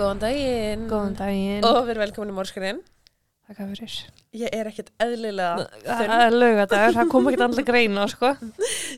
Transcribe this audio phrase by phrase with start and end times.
[0.00, 1.64] Góðan daginn Góðan daginn.
[1.68, 2.78] Og við erum velkomin í mórskurinn
[3.50, 3.94] Takk fyrir.
[4.38, 8.30] Ég er ekkert eðlilega Það þunn er lögadagur, það kom ekki allir greina, sko.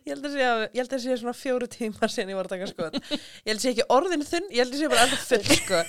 [0.04, 0.50] Ég held að sé,
[0.84, 3.72] að sé svona fjóru tímar síðan ég var að taka sko Ég held að sé
[3.72, 5.82] ekki orðin þunn, ég held að sé bara enda full sko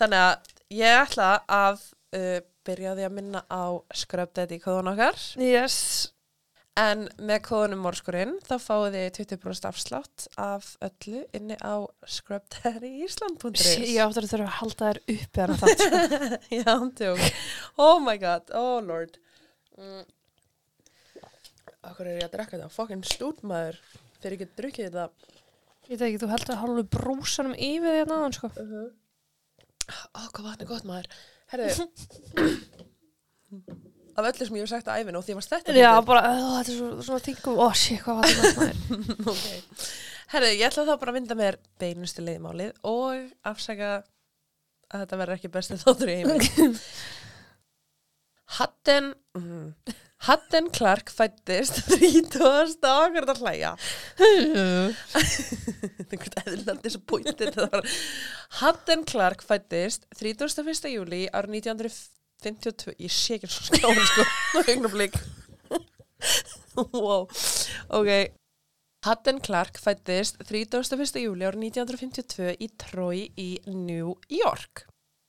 [0.00, 1.30] Þannig að ég ætla
[1.60, 1.84] að
[2.18, 2.38] uh,
[2.68, 3.64] byrja því að minna á
[4.02, 5.78] Scrub Daddy kóðun okkar Yes.
[6.78, 11.74] En með kóðunum mórskurinn þá fáið þið 20% afslátt af öllu inni á
[12.06, 15.72] scrubdaddyisland.is Ég áttur að þurfa að halda þér uppi þarna það.
[16.60, 17.24] Já, tjók.
[17.82, 19.18] Oh my god, oh lord.
[19.80, 20.06] Mm.
[21.88, 22.70] Akkur er ég að drekka þetta?
[22.76, 23.80] Fokkin stútmaður
[24.20, 25.34] fyrir ekki að drukja þetta.
[25.88, 28.52] Ég veit ekki, þú heldur að halva brúsanum yfir því að náðan, sko.
[29.88, 31.08] Ó, hvað vatn er gott maður.
[31.48, 31.88] Herðu,
[34.18, 36.50] af öllu sem ég hef sagt að æfinu og því að þetta Já, bara, uh,
[36.58, 38.74] þetta er svo, svona þingum, ó, sé, hvað var þetta maður.
[39.32, 39.86] ok.
[40.28, 43.92] Herðu, ég ætla þá bara að vinda mér beinustu leiðmálið og afsaka
[44.88, 46.76] að þetta verður ekki bestið þáttur í heiminn.
[48.58, 49.94] Hatten, mm,
[50.26, 52.78] Hatten Clark fættist 30.
[52.88, 53.74] okkur að hlæja.
[54.18, 57.02] Þetta er einhvern eðlandi svo
[57.68, 57.84] var.
[58.62, 60.88] Hatten Clark fættist 31.
[60.90, 61.54] júli árið
[62.44, 62.94] 1952.
[63.02, 64.26] Ég sé ekki svo skráin sko.
[64.62, 65.16] Augnablik.
[66.92, 67.26] wow.
[67.98, 68.10] Ok.
[69.06, 71.20] Hatten Clark fættist 31.
[71.22, 74.86] júli árið 1952 í Troy í New York.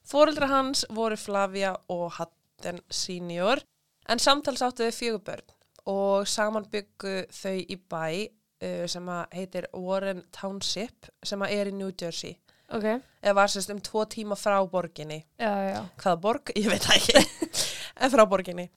[0.10, 3.62] Fóreldra hans voru Flavia og Hatten senior
[4.10, 5.56] en samtals áttu þau fjögur börn
[5.90, 11.94] og saman byggu þau í bæ uh, sem heitir Warren Township sem er í New
[11.94, 12.86] Jersey Ok,
[13.24, 15.24] eða var sérst um tvo tíma frá borginni.
[15.42, 15.80] Já, já.
[16.04, 17.26] hvaða borg, ég veit það ekki.
[18.00, 18.70] En frá borginni.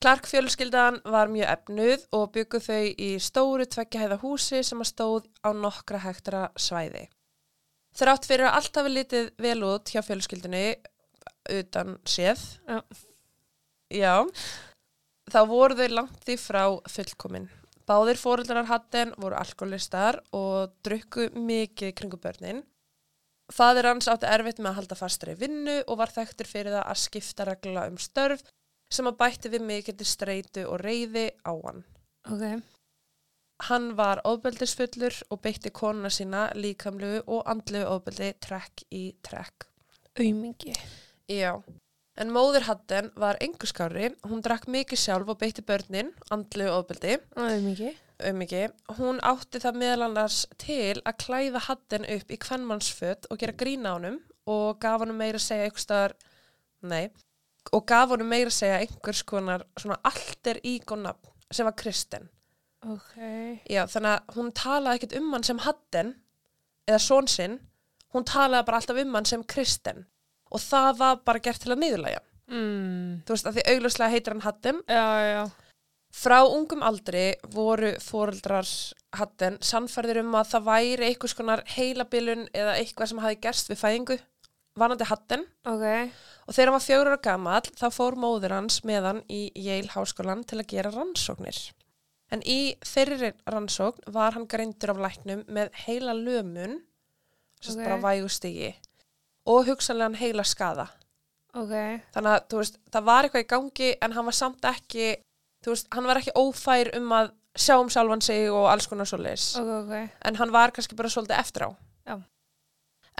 [0.00, 5.26] Clark fjölskyldan var mjög efnuð og byggu þau í stóru tveggjahæða húsi sem að stóð
[5.44, 7.04] á nokkra hektara svæði.
[8.00, 10.64] Þrátt fyrir að allt hafi litið vel út hjá fjölskyldunni
[11.50, 12.80] utan séð Já.
[13.92, 14.14] já
[15.30, 17.50] þá voru þau langt því frá fullkomin.
[17.84, 22.64] Báðir fóreldrar hatten voru alkoholistar og drukku mikið kringu börnin
[23.50, 27.00] Fadir hans átti erfitt með að halda fastri vinnu og var þekktur fyrir það að
[27.04, 28.44] skipta regla um störf
[28.90, 31.82] sem að bætti við mikill streitu og reyði á hann.
[32.30, 32.62] Ok,
[33.68, 39.66] Hann var ofbeldisfullur og beitti konuna sína líkamlegu og andlegu ofbeldi trekk í trekk.
[40.16, 40.72] aumingi.
[41.28, 41.60] Já.
[42.20, 47.94] En móðir Hatten var enguskári, hún drakk mikið sjálf og beitti börnin, andlegu ofbeldi, Aumingi.
[48.28, 48.66] um ekki.
[48.98, 53.94] Hún átti það meðal annars til að klæða Hatten upp í kvennmannsföt og gera grína
[53.94, 56.16] á honum og gaf honum meira að segja einhvers staðar,
[56.82, 57.08] nei,
[57.72, 62.28] og gaf honum meira að segja einhvers konar svona alter ígónafn sem var Kristen.
[62.84, 63.16] Ok.
[63.64, 66.14] Já, þannig að hún talaði ekkert um hann sem Hatten
[66.84, 67.60] eða són sinn,
[68.12, 70.04] hún talaði bara alltaf um hann sem Kristen
[70.50, 72.22] og það var bara gert til að niðurlæja.
[72.50, 73.20] Mm.
[73.26, 75.42] Þú veist að því augljóslega heitir hann Hatten Já, já.
[76.10, 78.66] Frá ungum aldri voru fóreldrar
[79.14, 83.78] hatten sannfærðir um að það væri einhvers konar heilabilun eða eitthvað sem hafi gerst við
[83.78, 84.16] fæðingu,
[84.78, 85.84] vanandi hatten Ok.
[86.48, 89.94] og þegar hann var fjögur ára gamall þá fór móður hans með hann í Yale
[89.94, 91.60] háskólan til að gera rannsóknir.
[92.34, 96.80] En í þeirri rannsókn var hann greindur af læknum með heila lömun,
[97.62, 97.78] sem Ok.
[97.78, 97.86] okay.
[97.86, 98.74] bara vægustigi
[99.48, 100.86] og hugsanlegan heila skada.
[101.56, 101.74] Ok.
[102.14, 105.12] Þannig að, veist, það var eitthvað í gangi en hann var samt ekki,
[105.66, 109.52] veist, hann var ekki ófær um að sjá um sjálfan sig og alls konar svoleiðis.
[109.58, 109.94] Ok, ok.
[110.28, 111.70] En hann var kannski bara svolítið eftir á.
[112.06, 112.16] Já.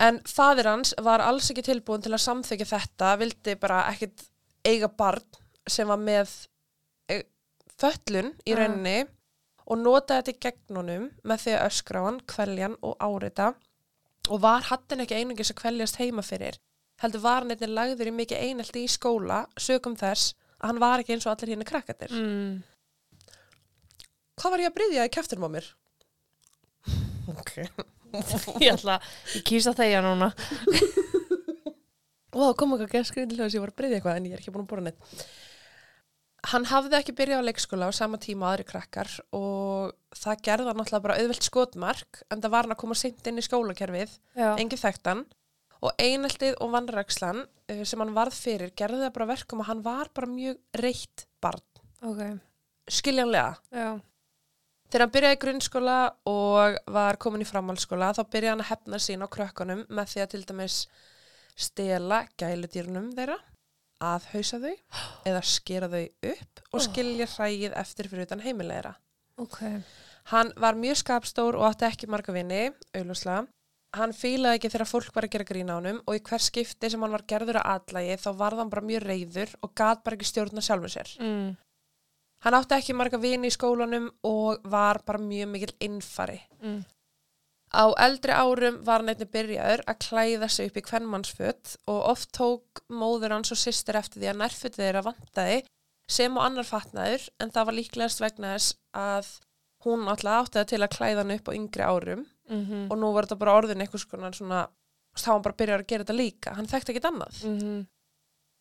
[0.01, 4.29] En fadir hans var alls ekki tilbúin til að samþykja þetta, vildi bara ekkit
[4.65, 5.25] eiga barn
[5.69, 6.31] sem var með
[7.11, 7.23] e,
[7.81, 9.03] föllun í rauninni
[9.71, 13.53] og notaði þetta í gegnunum með því að öskra hann, kveljan og árita
[14.29, 16.59] og var hattin ekki einungis að kveljast heima fyrir.
[17.01, 21.01] Heldur var hann eitthvað lagður í mikið einelti í skóla sögum þess að hann var
[21.01, 22.13] ekki eins og allir hérna krakkatir.
[22.13, 22.61] Mm.
[24.41, 25.71] Hvað var ég að bryðja í kæftunum á mér?
[27.39, 27.55] ok.
[28.59, 28.97] Ég ætla,
[29.37, 30.33] ég kýsa þegja núna.
[32.35, 34.55] Og það kom eitthvað gæskrið að ég var að bryðja eitthvað en ég er ekki
[34.55, 35.23] búin að bóra neitt.
[36.51, 40.81] Hann hafði ekki byrjað á leikskóla á sama tíma aðri krakkar og það gerði hann
[40.81, 44.49] náttúrulega bara auðvelt skotmark en það var hann að koma seint inn í skólakerfið, Já.
[44.59, 45.25] engin þekktan
[45.81, 49.83] og eineltið og vannrækslan uh, sem hann varð fyrir gerði það bara verkum að hann
[49.87, 51.63] var bara mjög reitt barn,
[52.03, 52.23] Ok.
[52.91, 53.57] skiljanlega.
[53.73, 53.91] Já.
[54.91, 55.97] Þegar hann byrjaði í grunnskóla
[56.27, 60.23] og var komin í framhaldsskóla þá byrjaði hann að hefna sín á krökkunum með því
[60.25, 60.79] að til dæmis
[61.61, 63.37] stela gæludýrnum þeirra,
[64.03, 64.75] aðhausa þau
[65.31, 66.03] eða skera þau
[66.33, 68.97] upp og skilja hrægið eftir fyrir utan heimilegra.
[69.41, 69.63] Ok.
[70.31, 73.47] Hann var mjög skapstór og átti ekki marga vini, auðlúslega,
[73.97, 76.91] hann fílaði ekki þegar fólk var að gera grína á honum og í hver skipti
[76.93, 80.19] sem hann var gerður að atlægi þá varð hann bara mjög reyður og gat bara
[80.19, 81.11] ekki stjórna sjálfum sér.
[81.19, 81.51] Mm.
[82.45, 86.39] Hann átti ekki marga vini í skólanum og var bara mjög mikil innfari.
[86.63, 86.85] Mm.
[87.71, 92.33] Á eldri árum var hann einnig byrjaður að klæða sig upp í kvennmannsföt og oft
[92.35, 95.61] tók móður hans og sýstir eftir því að nærfötið þeirra vantaði
[96.11, 99.31] sem og annar fatnaður en það var líklegast vegna þess að
[99.85, 103.13] hún alltaf átti það til að klæða hann upp á yngri árum Mm og nú
[103.15, 104.69] var þetta bara orðin eitthvað svona
[105.15, 107.37] þá hann bara byrjar að gera þetta líka, hann þekkti ekkert annað.
[107.45, 107.87] -hmm.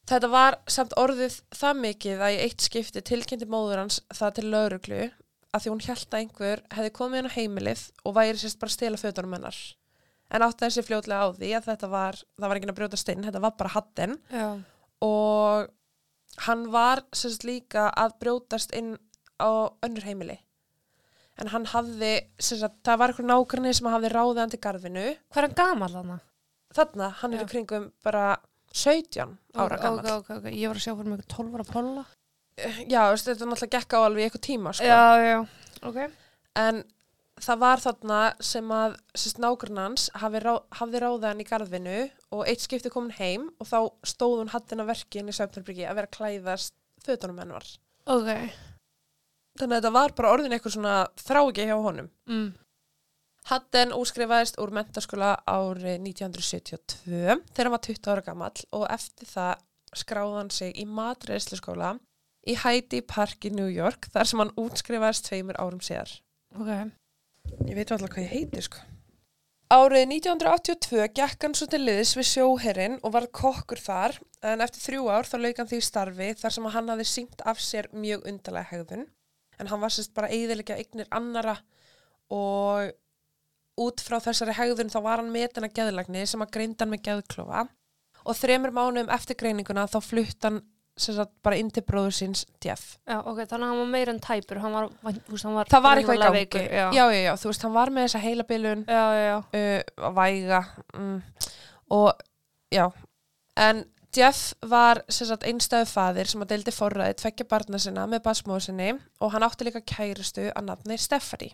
[0.10, 4.46] Þetta var samt orðið það mikið að í eitt skipti tilkynnti móður hans það til
[4.52, 5.12] lauruglu
[5.54, 8.70] að því hún held að einhver hefði komið inn á heimilið og væri sérst bara
[8.70, 9.58] að stela fötunum hennar.
[10.30, 13.24] En átti þessi fljótlega á því að þetta var, það var ekki að brjóta stinn,
[13.24, 14.62] þetta var bara hattinn Já.
[15.02, 15.70] og
[16.46, 18.96] hann var sérst líka að brjótast inn
[19.40, 19.50] á
[19.86, 20.38] önnur heimili.
[21.40, 25.06] En hann hafði, sérst að það var eitthvað nákvæmni sem hafði ráðið hann til garfinu.
[25.32, 26.18] Hvað er hann gamall hana?
[26.76, 27.46] Þarna, hann er Já.
[27.46, 28.26] í kringum bara
[28.76, 30.00] 17 ára Ok, gammal.
[30.00, 30.50] ok, ok, ok.
[30.54, 32.04] Ég var að sjá fyrir mig 12 ára polla.
[32.92, 34.86] Já, veist, þetta er náttúrulega gekk á alveg eitthvað tíma, sko.
[34.86, 35.40] Já, já.
[35.88, 36.00] Ok.
[36.60, 36.84] En
[37.44, 38.96] það var þarna sem að
[39.40, 42.00] nágrunans hafi rá, hafði ráðið hann í garðinu
[42.36, 43.80] og eitt skipti komin heim og þá
[44.12, 46.76] stóð hún hattin að verki inn í Söfnarbyrgi að vera að klæðast
[47.06, 47.68] fötunum hennar.
[48.10, 48.32] Ok.
[49.60, 52.12] Þannig að þetta var bara orðin eitthvað svona þráki hjá honum.
[52.30, 52.50] Mm.
[53.50, 59.66] Hatten útskrifaðist úr mentaskóla árið 1972 þegar hann var 20 ára gamall og eftir það
[59.98, 61.96] skráði hann sig í matreðsluskóla
[62.50, 66.12] í Heidi Park í New York þar sem hann útskrifaðist tveimur árum síðar.
[66.56, 66.99] Ok.
[67.68, 68.82] Ég veit alltaf hvað ég heiti sko.
[69.70, 74.16] Árið 1982 gekk hann svo til liðs við sjóherrin og var kokkur þar
[74.50, 77.62] en eftir þrjú ár þá lauk hann því starfi þar sem hann hafði syngt af
[77.62, 79.06] sér mjög undarlega hegðun
[79.60, 81.60] en hann var sérst bara eiginlega eignir annara
[82.34, 82.90] og
[83.80, 87.06] út frá þessari hegðun þá var hann metin að geðlagni sem að greinda hann með
[87.06, 87.68] geðklofa
[88.26, 90.64] og þremur mánuðum eftir greininguna þá flutt hann
[91.04, 92.98] sagt bara inn til bróður síns Jeff.
[93.08, 95.86] Já, ok, þannig að hann var meira en tæpur, hann var, veist, hann var Það
[95.86, 96.40] var eitthvað í gangi.
[96.40, 96.88] veikur, já.
[96.96, 98.24] já, já, þú veist, hann var með þessa
[98.90, 99.38] já, já.
[99.62, 100.64] uh, væga
[100.94, 101.22] mm.
[102.00, 102.26] og
[102.74, 102.86] já
[103.60, 103.86] en
[104.16, 105.04] Jeff var
[105.46, 109.68] einstæðu faðir sem að deildi forræði tveggja barna sinna með basmóðu sinni og hann átti
[109.68, 111.54] líka kærustu að nafni Stephanie.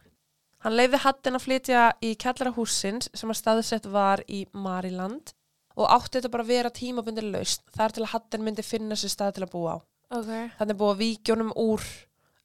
[0.63, 5.36] Hann leiði hattin að flytja í kjallara húsins sem að staðsett var í Mariland
[5.75, 9.12] og átti þetta bara að vera tímabundir laust þar til að hattin myndi finna sér
[9.13, 9.77] stað til að búa á.
[10.16, 10.31] Ok.
[10.60, 11.83] Þannig að víkjónum úr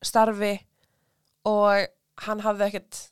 [0.02, 0.54] starfi
[1.48, 1.86] og
[2.26, 3.02] hann hafði ekkert,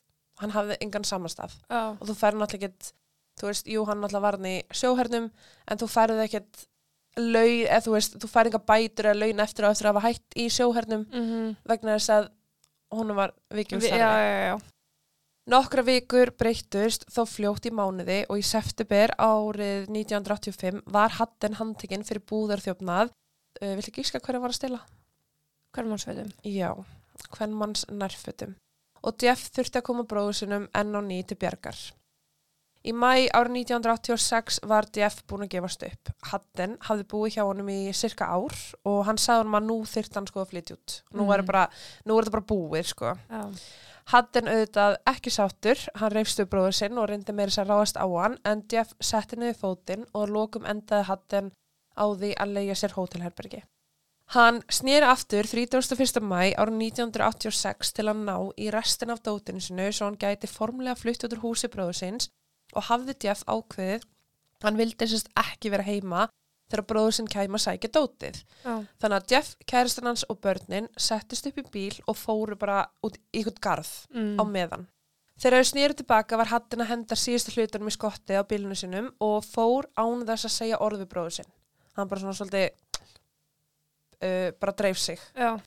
[0.41, 1.93] hann hafði engan samastað Já.
[1.95, 2.91] og þú færði náttúrulega ekkert
[3.39, 5.29] þú veist, jú, hann náttúrulega var hann í sjóhernum
[5.69, 6.65] en þú færði ekkert
[7.19, 10.07] laun, eða þú veist, þú færði enga bætur eða laun eftir að eftir að hafa
[10.07, 12.29] hætt í sjóhernum Mm vegna þess að
[12.99, 14.01] hún var vikjum Já, starfi.
[14.01, 14.59] já, já.
[15.49, 22.05] Nokkra vikur breyttust þó fljótt í mánuði og í september árið 1985 var Hatten handtekinn
[22.05, 23.09] fyrir búðarþjófnað.
[23.57, 24.81] Uh, Viltu gíska hverja var að stila?
[25.73, 26.29] Hvermansveitum.
[26.45, 26.69] Já,
[27.33, 28.53] hvern manns nærfötum.
[29.01, 31.77] Og Jeff þurfti að koma bróður sinum enn á ný til bjargar.
[32.85, 36.11] Í mæ árið 1986 var Jeff búinn að gefast upp.
[36.29, 38.55] Hatten hafði búið hjá honum í cirka ár
[38.87, 40.95] og hann sagði honum að nú þyrfti hann sko að flytja út.
[41.11, 41.33] Nú, Mhm.
[41.33, 41.65] er, bara,
[42.05, 43.17] þetta bara búið sko.
[43.29, 43.43] Já.
[44.09, 48.39] Hatten auðvitað ekki sáttur, hann reyfstu bróður sinn og reyndi meira að ráðast á hann
[48.47, 51.51] en Jeff setti niður fótinn og að lokum endaði Hatten
[51.93, 53.61] á því að leigja sér hótelherbergi.
[54.33, 56.21] Hann snýri aftur 31.
[56.25, 60.97] mæ árið 1986 til að ná í restin af dótinu sinu svo hann gæti formlega
[60.97, 62.29] flutt út úr húsi bróður sinns
[62.73, 64.05] og hafði Jeff ákveðið
[64.65, 66.27] hann vildi sérst ekki vera heima
[66.69, 68.39] þegar bróður sinn kæma að sækja dótið.
[68.63, 68.75] Já.
[69.01, 73.17] Þannig að Jeff, kæristan hans og börnin settist upp í bíl og fóru bara út
[73.33, 74.37] í ykkur garð Mm.
[74.39, 74.87] á meðan.
[75.39, 79.11] Þegar þau snýru tilbaka var hattin að henda síðustu hlutunum í skottið á bílunu sinum
[79.23, 81.51] og fór án þess að segja orð við bróður sinn.
[81.95, 82.69] Hann bara svona svolítið
[84.23, 85.19] uh, bara dreif sig.
[85.35, 85.57] Já.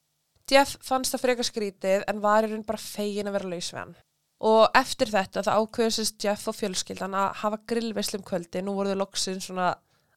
[0.51, 3.79] Jeff fannst það frekar skrítið en var í raun bara fegin að vera laus við
[3.81, 3.95] hann.
[4.43, 8.61] Og eftir þetta það ákveðsist Jeff og fjölskyldan að hafa grillveslum kvöldi.
[8.67, 9.69] Nú voru þau loksinn svona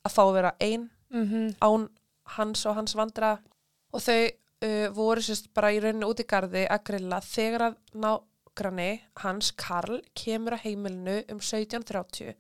[0.06, 1.88] að fá að vera ein Mm án
[2.36, 3.36] hans og hans vandra
[3.94, 4.22] og þau
[4.66, 8.90] uh, voru sérst bara í rauninu út í garði að grilla þegar að nágranni
[9.22, 12.34] hans Karl kemur að heimilinu um 17.30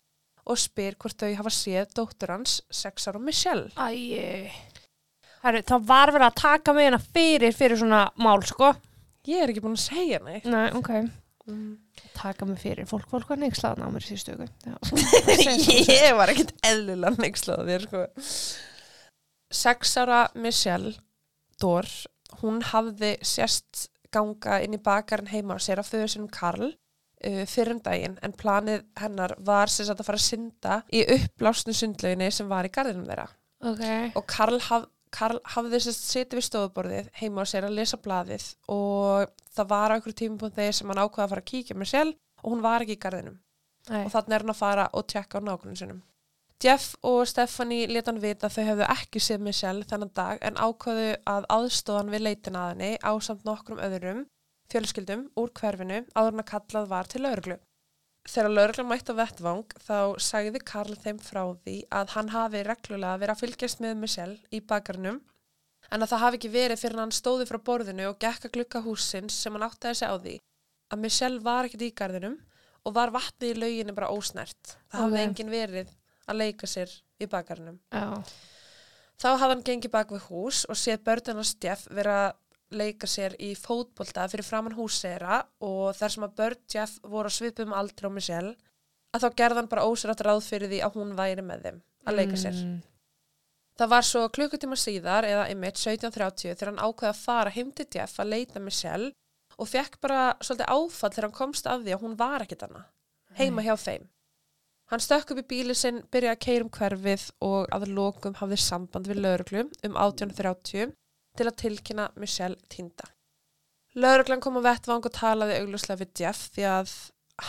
[0.45, 3.69] og spyr hvort þau hafa séð dóttur hans 6 ára Michelle.
[3.77, 4.49] Æ,
[5.45, 8.71] Herru, það var verið að taka mig hérna fyrir, fyrir svona mál, sko.
[9.29, 10.45] Ég er ekki búin að segja neitt.
[10.49, 10.91] Nei, ok.
[11.49, 11.73] Mm.
[12.15, 12.87] Taka mig fyrir.
[12.89, 14.35] Fólk, fólk var neykslaðan á mér síðustu
[15.91, 18.05] ég var ekkert eðlilega nexlað þér sko.
[19.55, 20.95] Sex ára Michelle
[21.61, 21.87] Dór,
[22.41, 27.43] hún hafði sérst ganga inn í bakarinn heima á sér af þau sinum Karl uh,
[27.49, 32.31] fyrir um daginn en planið hennar var sagt að fara að synda í uppblásnu sundlauginni
[32.33, 33.27] sem var í garðinum þeirra
[33.65, 33.83] Ok.
[34.19, 37.99] og Karl, haf, Karl hafði þess að setja við stofuborðið heima á sér að lesa
[38.03, 41.91] blaðið og það var á einhverju tímapunkti sem hann ákvaða að fara að kíkja með
[41.93, 43.37] sjálf og hún var ekki í garðinum
[43.89, 44.03] Nei.
[44.03, 46.03] og þannig er hann að fara og tjekka á nákvæmum sinum.
[46.63, 50.59] Jeff og Stephanie leta hann vita að þau hefðu ekki séð Michelle þennan dag en
[50.59, 54.23] ákvaðu að aðstóðan við leitin að henni á samt nokkrum öðrum
[54.71, 57.57] fjölskyldum úr hverfinu áður en að kallað var til lauruglu.
[58.25, 63.19] Þegar laurugla mætti á vettvang þá sagði Karl þeim frá því að hann hafi reglulega
[63.21, 65.19] verið að fylgjast með Michelle í bakarnum
[65.93, 68.81] en að það hafi ekki verið fyrir hann stóði frá borðinu og gekk að glukka
[68.81, 70.35] húsins sem hann átti að segja á því
[70.95, 72.39] að Michelle var ekkert í garðinum
[72.85, 74.75] og var vatnið í lauginu bara ósnert.
[74.89, 75.25] Það hafði Ok.
[75.27, 75.93] enginn verið
[76.29, 76.91] að leika sér
[77.21, 77.79] í bakarnum.
[77.93, 78.21] Já.
[79.21, 82.33] Þá hafði hann gengið bak við hús og séð börnina Steff vera
[82.79, 87.37] leika sér í fótbolta fyrir framann húsera og þar sem að börn Jeff voru að
[87.37, 88.55] svipum aldrei á Michelle
[89.15, 92.19] að þá gerði hann bara ósrætt ráð fyrir því að hún væri með þeim að
[92.19, 92.57] leika sér.
[92.59, 92.81] Mm.
[93.75, 97.87] Það var svo klukkutíma síðar eða einmitt 17.30 þegar hann ákveði að fara heim til
[97.91, 99.11] Jeff að leita Michelle
[99.55, 102.85] og fekk bara svolítið áfall þegar hann komst af því að hún var ekkit hana
[103.39, 104.05] heima hjá þeim.
[104.91, 108.59] Hann stökk upp í bíli sinn, byrjaði að keira um hverfið og að lokum hafði
[108.61, 110.93] samband við lauruglu um 18.30
[111.37, 113.09] til að tilkynna Michelle týnda.
[113.95, 116.95] Lauruglan kom á vettvang og talaði augljóslega við Jeff því að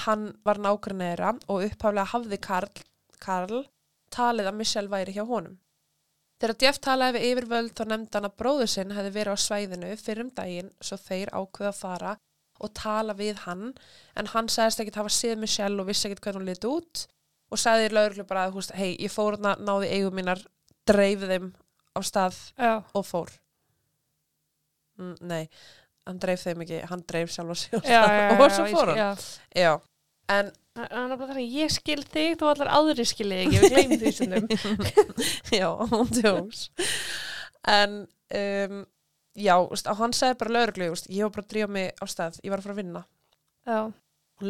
[0.04, 2.82] hann var nágrunneira og upphaflega hafði Karl,
[3.22, 3.64] Karl
[4.14, 5.56] talið að Michelle væri hjá honum.
[6.36, 9.92] Þegar Jeff talaði við yfirvöld þá nefndi hann að bróður sinn hefði verið á svæðinu
[10.00, 12.16] fyrir um daginn svo þeir ákveða að fara
[12.60, 13.70] og tala við hann
[14.16, 17.06] en hann sagðist ekkert hafa séð Michelle og vissi ekkert hvernig hún liti út
[17.52, 20.42] og sagði lauruglu bara að hei, ég fór hann náði eigum mínar,
[20.88, 21.52] dreif þeim
[21.96, 22.82] á stað Já.
[22.92, 23.32] og fór.
[24.96, 25.48] Mm, nei,
[26.06, 28.92] hann dreif þeim ekki, hann dreif sjálf á sig Já, já, og svo ég fór
[28.92, 29.26] skil- hann.
[29.54, 29.74] Já.
[30.36, 34.10] En Það er þannig, ég skil þig, þú allar aðri skilið ekki, við gleymum því
[34.12, 34.48] stundum.
[35.60, 36.66] já, hún tjóks
[37.72, 37.94] en
[38.36, 38.82] um,
[39.40, 39.54] já,
[40.00, 42.66] hann sagði bara lauruglu, ég var bara að drífa mig á stað ég var að
[42.68, 43.02] fara að vinna
[43.66, 43.78] Já.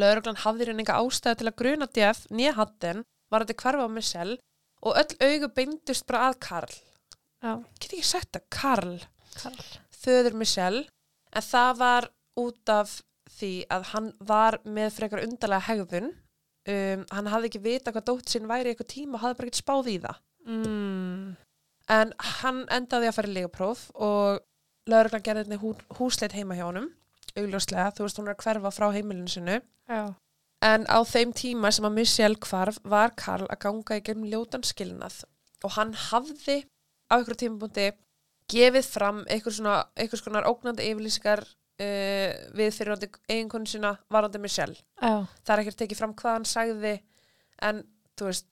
[0.03, 3.01] lauruglan hafði hérna enga ástæði til að gruna djef nýja hatten,
[3.31, 4.37] var þetta hverfa á Michelle
[4.83, 7.53] og öll augu beindust bara að Karl Já.
[7.79, 8.97] get ekki sagt að Karl,
[9.39, 9.71] Karl.
[10.03, 10.85] Þöður Michelle
[11.33, 12.99] en það var út af
[13.37, 18.31] því að hann var með frekar undarlega hegðun um, hann hafði ekki vita hvað dótt
[18.31, 21.35] sinn væri eitthvað tíma og hafði bara ekkert spáð í það Mm.
[21.91, 24.39] En hann endaði að fara í legapróf og
[24.87, 26.89] lauruglan gerði þetta hú, húsleit heima hjá honum,
[27.35, 29.59] augljóslega, þú veist hún er að hverfa frá heimilinu sinu.
[29.87, 30.03] Já.
[30.65, 34.65] En á þeim tíma sem að Michelle hvarf var Karl að ganga í gegnum ljótan
[34.65, 35.21] skilnað
[35.63, 36.63] og hann hafði
[37.11, 37.91] á einhverju tímabúndi
[38.51, 44.77] gefið fram einhver svona, einhvers konar ógnandi yfirlýsingar uh, við fyrirhandi eiginkonu sína varandi Michelle.
[45.01, 45.27] Já.
[45.43, 46.93] Það er ekkert tekið fram hvað hann sagði
[47.67, 47.83] en
[48.17, 48.47] þú veist,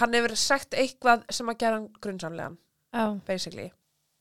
[0.00, 2.58] hann hefur sagt eitthvað sem að gera hann grunnsamlegan
[2.94, 3.06] Já.
[3.26, 3.70] basically.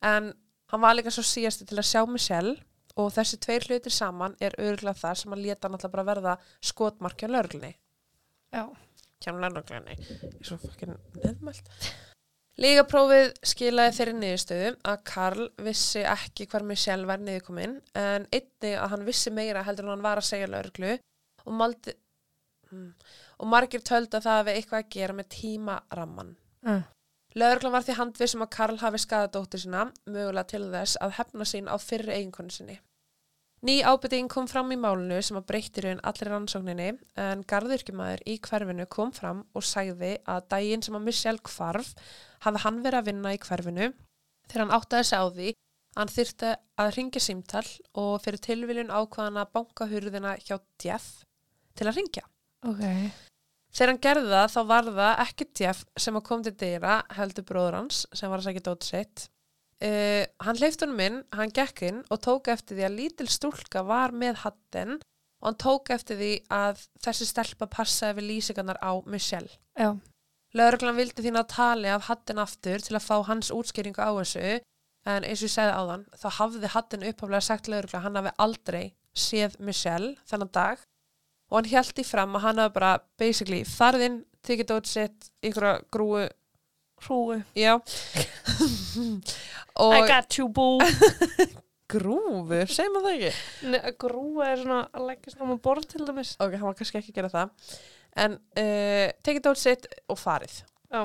[0.03, 0.33] En
[0.73, 2.57] hann var líka svo síðasti til að sjá Michelle
[2.99, 7.31] og þessi tveir hlutir saman er örgulega það sem að leta náttúrulega bara verða skotmarkja
[7.31, 7.73] lörglunni.
[8.53, 8.67] Já.
[9.23, 9.95] Kjánum lörglunni.
[9.97, 11.71] Ég er svo fucking neðmælt.
[12.61, 18.91] Lígaprófið skilaði þeirri niðurstöðu að Karl vissi ekki hvar Michelle var niðurkominn en einni að
[18.91, 21.95] hann vissi meira heldur en hann var að segja lörglu og, maldi,
[22.69, 22.91] mm,
[23.41, 26.35] og margir töldu að það hafi eitthvað að gera með tímaramman.
[26.61, 26.77] Já.
[27.41, 31.47] Lögreglan var því handvissum að Karl hafi skadað dóttur sína, mögulega til þess að hefna
[31.49, 32.77] sín á fyrri eiginkonu sinni.
[33.63, 36.87] Ný ábyrting kom fram í málinu sem að breytti raun allir rannsókninni
[37.23, 41.93] en garðurkjumæður í hverfinu kom fram og sagði að daginn sem að Michelle hvarf
[42.43, 43.87] hafi hann verið að vinna í hverfinu
[44.51, 46.51] þegar hann áttaði sig á því að hann þyrfti
[46.83, 47.63] að ringja símtal
[48.03, 51.23] og fyrir tilviljun ákvaðan að banka hurðina hjá Jeff
[51.79, 52.25] til að ringja.
[52.67, 52.83] Ok.
[53.73, 57.47] Þegar hann gerði það þá var það ekki Jeff sem að kom til dyra heldur
[57.47, 59.29] bróður hans sem var að segja dótið sitt.
[59.83, 63.81] Uh, hann hleyft honum inn, hann gekk inn og tók eftir því að lítil stúlka
[63.83, 64.93] var með hatten
[65.43, 69.51] og hann tók eftir því að þessi stelpa passaði við lýsingarnar á Michelle.
[69.75, 69.91] Já.
[70.55, 74.45] Lögreglan vildi þín að tali af hatten aftur til að fá hans útskýringu á þessu
[75.03, 78.33] en eins og ég segði áðan þá hafði hatten upphaflega sagt lögreglan að hann hafi
[78.45, 78.83] aldrei
[79.17, 80.85] séð Michelle þennan dag
[81.49, 85.27] og hann held í fram að hann hafi bara basically farið inn, tekið dót sitt
[85.43, 86.23] ykkur grúu,
[87.03, 87.41] Hrúu.
[87.57, 87.73] já
[89.73, 90.77] I og got you boo.
[91.93, 93.31] grúfu, segir maður það ekki?
[93.73, 96.35] Nei, Grúa er svona að leggja á borð til dæmis.
[96.39, 97.75] ok, hann var kannski ekki að gera það
[98.23, 100.61] en uh, tekið dót sitt og farið
[100.93, 101.03] Já.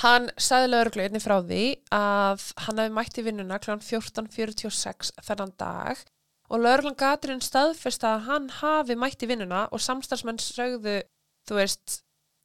[0.00, 1.64] Hann sagði lögreglu einnig frá því
[1.94, 3.76] að hann hefði mætt í vinnuna kl.
[3.82, 6.02] 14.46 þennan dag
[6.50, 11.00] og lauruglan gaturinn staðfest að hann hafi mætt í vinnuna og samstarfsmenn sögðu,
[11.46, 12.00] þú veist,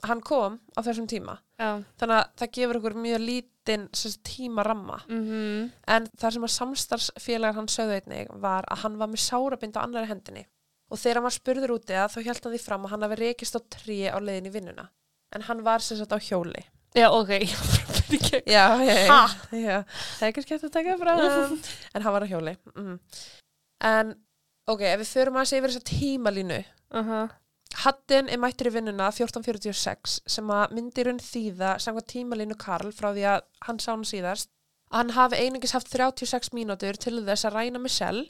[0.09, 1.37] hann kom á þessum tíma.
[1.59, 1.83] Já.
[1.99, 3.85] Þannig að það gefur okkur mjög lítinn
[4.23, 4.99] tímaramma.
[5.09, 9.77] Mm En það sem að samstarfsfélagar hann sögðu einnig var að hann var með sárabind
[9.77, 10.45] á annari hendinni.
[10.91, 13.57] Og þegar hann var spurður úti þá held hann því fram að hann hafi rekist
[13.57, 14.89] á trí á leiðin í vinnuna.
[15.35, 16.61] En hann var sem sagt á hjóli.
[16.95, 17.29] Já, ok.
[18.05, 19.07] Já, Já, já, já.
[19.09, 19.23] Ha?
[19.51, 19.77] já.
[20.19, 21.13] Það er ekki skemmt að taka frá.
[21.95, 22.53] en hann var á hjóli.
[22.77, 22.99] Mm.
[23.89, 24.13] En,
[24.69, 26.59] ok, ef við förum að segja yfir þessa tímalínu.
[26.93, 27.33] uh -huh.
[27.83, 33.09] Haddin er mættur í vinnuna 1446 sem að myndir hún þýða samkvæmt tímalínu Karl frá
[33.11, 34.49] því að hann sá hann síðast
[34.91, 38.25] að hann hafi einungis haft 36 mínútur til þess að ræna Michelle,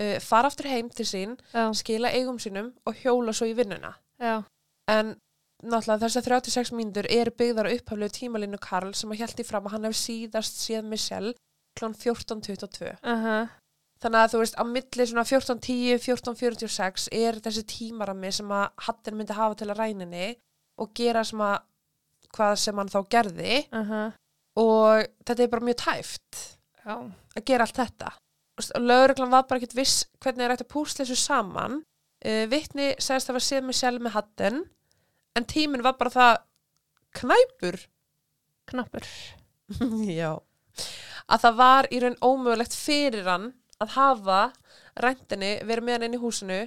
[0.00, 1.70] uh, fara aftur heim til sín, Já.
[1.76, 3.94] skila eigum sínum og hjóla svo í vinnuna.
[4.20, 4.42] Já.
[4.90, 5.16] En
[5.62, 9.76] náttúrulega þessar 36 mínútur eru byggðar á upphaflegu tímalínu Karl sem að hjælti fram að
[9.76, 11.34] hann hef síðast séð Michelle
[11.78, 12.96] klán 1422.
[13.04, 13.48] Uh -huh.
[14.00, 19.18] Þannig að þú veist, á milli svona 1410, 1446 er þessi tímarami sem að Hattin
[19.18, 20.30] myndi hafa til að ræninni
[20.80, 21.58] og gera sem að
[22.32, 24.12] hvað sem hann þá gerði Uh -huh.
[24.56, 26.40] og þetta er bara mjög tæft
[26.84, 26.96] Já.
[27.36, 28.12] að gera allt þetta.
[28.78, 31.82] Lögreglan var bara ekkert viss hvernig er hægt að púsla þessu saman.
[32.24, 34.64] Uh, Vittni segist að var séð mig sjálf með Hattin
[35.36, 36.36] en tíminn var bara það
[37.12, 37.86] knæpur
[38.70, 39.06] Knappur.
[40.20, 40.38] Já.
[41.28, 44.40] Að það var í raun ómögulegt fyrir hann að hafa
[45.00, 46.60] ræntinni verið með hann inn í húsinu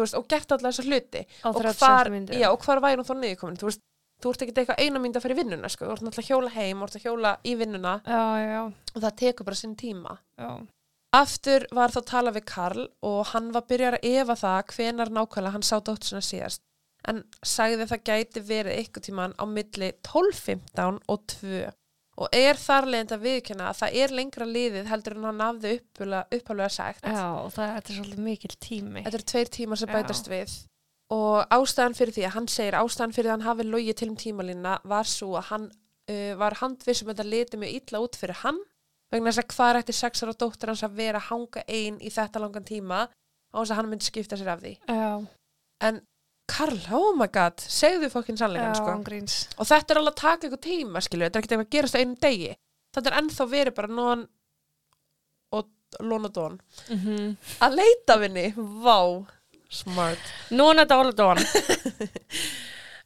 [0.00, 1.24] veist, og gert allar þessar hluti.
[1.48, 3.58] Og 36 hvar, já, og hvar væri hún þá niðurkomin?
[3.60, 3.82] Þú veist,
[4.22, 5.88] þú ert ekki eitthvað eina mynda að fara í vinnuna sko.
[5.90, 7.94] þú ert að hjóla heim, þú ert að hjóla í vinnuna.
[8.06, 8.62] Já, já,
[8.94, 10.18] og það tekur bara sinn tíma.
[10.38, 10.52] Já.
[11.12, 15.52] aftur var þá tala við Karl og hann var byrjar að efa það hvenar nákvæmlega
[15.52, 16.62] hann sá dóttusina síðast.
[17.04, 21.66] En sagði það gæti verið ykkur tíman á milli 12.15 og 2
[22.20, 25.72] og er þar leiðin að viðkynna að það er lengra liðið heldur en hann hafði
[25.78, 29.04] upphaflega sagt Já, og það er svolítið mikil tími.
[29.06, 29.94] þetta eru tveir tímar sem Já.
[29.96, 30.56] bætast við
[31.12, 34.10] og ástæðan fyrir því að hann segir ástæðan fyrir því að hann hafi logið til
[34.12, 38.20] um tímalínna var svo að hann uh, var handvissum að þetta liti mjög illa út
[38.20, 38.60] fyrir hann
[39.12, 42.12] vegna þess að hvað ætti sex ára dóttir hans að vera að hanga ein í
[42.12, 45.12] þetta langan tíma á þess að hann myndi skipta sér af því Já.
[45.88, 46.00] en
[46.52, 48.92] Karl, oh my god, segðu fokkin sannleikan Já, sko
[49.58, 51.96] og þetta er alveg að taka eitthvað tíma skilju, þetta er ekkert eitthvað að gerast
[51.96, 52.52] á einu degi
[52.96, 54.26] þetta er ennþá verið bara non
[55.52, 55.68] og
[56.00, 57.36] lón og dón Mm -hmm.
[57.60, 58.98] að leita henni, vá
[59.70, 61.38] smart Nú er þetta alveg dón.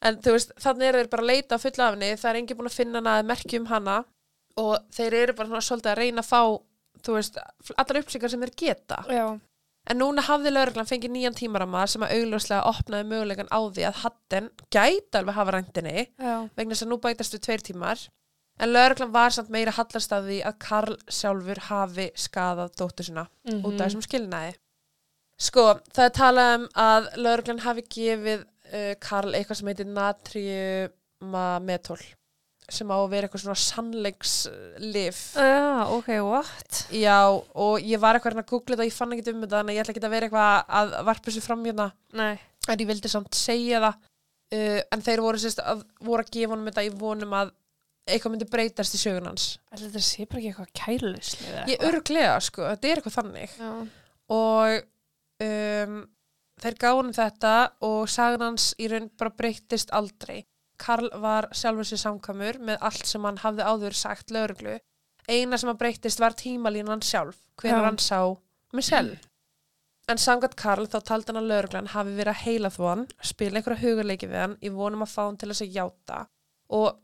[0.06, 2.38] En þú veist, þannig eru þeir bara að leita á fulla af henni, það er
[2.40, 3.96] enginn búin að finna hana að merkja um hana
[4.62, 6.40] og þeir eru bara svona svolítið að reyna að fá,
[7.06, 7.38] þú veist,
[7.76, 8.98] allar upplýsingar sem þeir geta.
[9.08, 9.26] Já.
[9.86, 14.00] En núna hafði lauruglan fengið nýjan tímarama sem að augljóslega opnaði mögulegan á því að
[14.02, 17.98] hatten gæti alveg hafa ræntinni vegna þess að nú bætast við tveir tímar.
[18.58, 23.24] En lauruglan var samt meira hallast að því að Karl sjálfur hafi skadað dóttur sinna
[23.46, 24.52] Mm út af þessum skilnaði.
[25.38, 32.02] Sko, það er talað um að lauruglan hafi gefið uh, Karl eitthvað sem heitir natriumametól
[32.72, 35.20] sem á að vera eitthvað svona sannleikslif.
[35.38, 36.80] Já, ok, what?
[36.94, 39.76] Já, og ég var eitthvað að googla þetta, ég fann ekki um þetta, þannig að
[39.76, 41.86] ég ætla ekki að vera eitthvað að varpa þessu fram hérna,
[42.18, 42.32] Nei.
[42.66, 44.00] en ég vildi samt segja það,
[44.58, 47.54] uh, en þeir voru, sérst, að, voru að gefa honum þetta í vonum að
[48.06, 49.46] eitthvað myndi breytast í sögun hans.
[49.74, 53.56] Ætli Þetta sé bara ekki eitthvað kælulisli Ég örglega, sko, þetta er eitthvað þannig.
[53.58, 53.72] Já.
[54.36, 54.76] og
[55.46, 55.96] um,
[56.62, 57.54] þeir gáðu honum þetta
[57.86, 60.44] og sagan hans í raun bara breyttist aldrei.
[60.80, 64.76] Karl var sjálfur sér samkamur með allt sem hann hafði áður sagt lögreglu.
[65.26, 67.86] Eina sem að breyttist var tímalínan sjálf, hvernig Já.
[67.88, 68.20] hann sá
[68.76, 69.18] Michelle.
[70.06, 73.58] En samkvæmt Karl þá taldi hann að lögreglan hafi verið að heila þó hann, spila
[73.58, 76.20] einhverja hugarleiki við hann í vonum að fá hann til þess að játa.
[76.78, 77.00] Og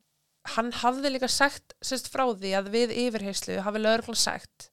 [0.57, 4.69] hann hafði líka sagt sérst frá því að við yfirheyslu hafi lögreglan sagt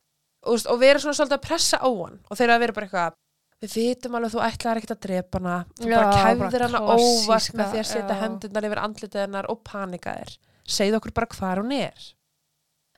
[0.45, 3.17] og, og vera svona svolítið að pressa á hann og þeir að vera bara eitthvað
[3.59, 5.55] við vitum alveg að þú ætlaðir ekkert að drepa hana.
[5.79, 8.21] Þú Já, bara kæfðir hana með því að setja já.
[8.23, 10.37] hendurnar yfir andlitið hennar og panikaðir
[10.69, 12.07] segð okkur bara hvar hún er.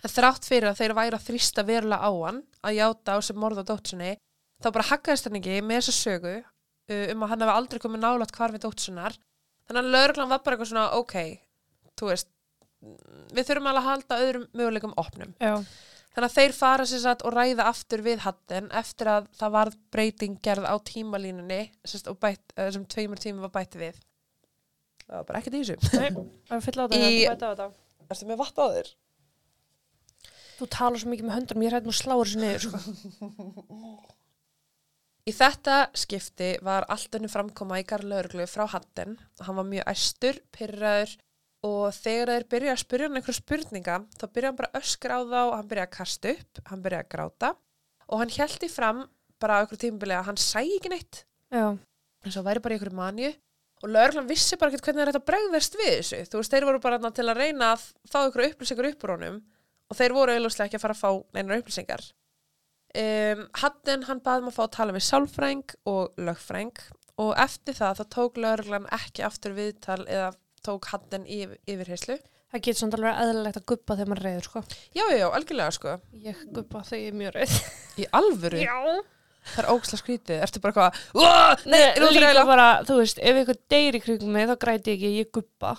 [0.01, 3.37] En þrátt fyrir að þeir væri að þrýsta verulega á hann að játa á sem
[3.37, 4.15] morð á dótsunni
[4.61, 8.03] þá bara haggaðist hann ekki með þessa sögu uh, um að hann hefði aldrei komið
[8.05, 9.17] nálat hvar við dótsunar
[9.69, 11.15] þannig að lögreglan var bara eitthvað svona ok,
[11.97, 12.29] þú veist
[13.31, 15.33] við þurfum alveg að halda öðrum möguleikum opnum.
[15.37, 15.53] Já.
[16.11, 19.69] Þannig að þeir fara sér satt og ræða aftur við hatten eftir að það var
[19.95, 21.59] breyting gerð á tímalínunni
[22.19, 23.95] bætt, eh, þessum tveimur tímum var bætt við.
[25.05, 25.77] Það var bara ekkert í þessu.
[26.01, 26.09] Nei,
[26.49, 26.99] það er fyll á þetta.
[26.99, 27.23] Í- Í...
[27.31, 27.69] Bæta á þetta.
[28.11, 28.91] Erstu með vatn á þér?
[30.61, 32.77] Þú talar svo mikið með höndunum, ég hægt nú að slá þessu niður, sko.
[35.29, 39.15] Í þetta skipti var allt önnu framkoma í garðlauruglu frá hatten.
[39.45, 41.13] Hann var mjög æstur, pyrraður
[41.67, 45.17] og þegar þeir byrja að spyrja hann einhverja spurninga þá byrja hann bara að öskra
[45.17, 47.51] á þá og hann byrja að kasta upp, hann byrja að gráta.
[48.09, 49.03] Og hann hjælti fram
[49.41, 51.23] bara á ykkur tímabili að hann sæi ekki neitt.
[52.25, 53.31] Eins og væri bara í ykkur manju
[53.81, 56.23] og lögreglan vissi bara ekkert hvernig það er þetta bregðast við þessu.
[56.29, 59.13] Þú veist, þeir voru bara þarna til að reyna að fá ykkur upplýsingar upp úr
[59.15, 59.39] honum.
[59.89, 62.03] Og þeir voru auðvitað ekki að fara að fá neinar upplýsingar.
[62.91, 66.81] Um, Haddin hann baði um að fá að tala við sálfræng og lögfræng
[67.23, 70.31] og eftir það þá tók lögreglan ekki aftur viðtal eða
[70.65, 72.17] tók Haddin yfir, yfirheyslu
[72.51, 74.61] það getur samt alveg eðlilegt að guppa þegar maður reyður, sko.
[74.97, 75.93] já, já, algjörlega sko
[76.25, 77.53] Ég guppa þegar ég er mjög reyð.
[78.01, 78.75] í alvöru, Já.
[79.53, 83.39] það er ógislega skrítið ertu bara eitthvað, "Uah, nei, Nei, líka bara, þú veist, ef
[83.39, 85.71] eitthvað deyri í kringum mig, þá græti ég ekki, ég guppa.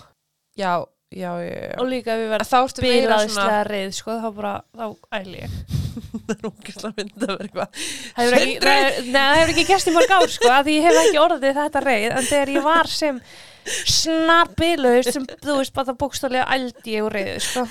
[0.57, 0.73] já,
[1.13, 1.77] já, já, já.
[1.79, 5.49] Og líka ef ég verð bílaðislega reyð, sko, þá bara, þá æli ég.
[6.25, 7.69] það er ógislega myndið að vera eitthvað
[8.15, 11.83] Það hefur ekki, ekki gæst í mörg ár, sko, að ég hef ekki orðið þetta
[11.85, 13.21] reyð, en þegar ég var sem
[13.65, 16.57] snarbilaust, sem, þú veist, bara það bókstálega
[16.89, 17.65] ég úr reyðu, sko.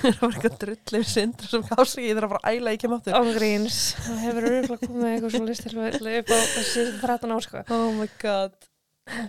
[0.00, 2.96] það var eitthvað drullið sindra sem gási ég þarf að fara að æla í kem
[2.96, 7.64] áttur Ángríns, það hefur örgulega komið eitthvað svo listilvæg upp á þessi 13 ár, sko.
[7.76, 8.58] oh my god.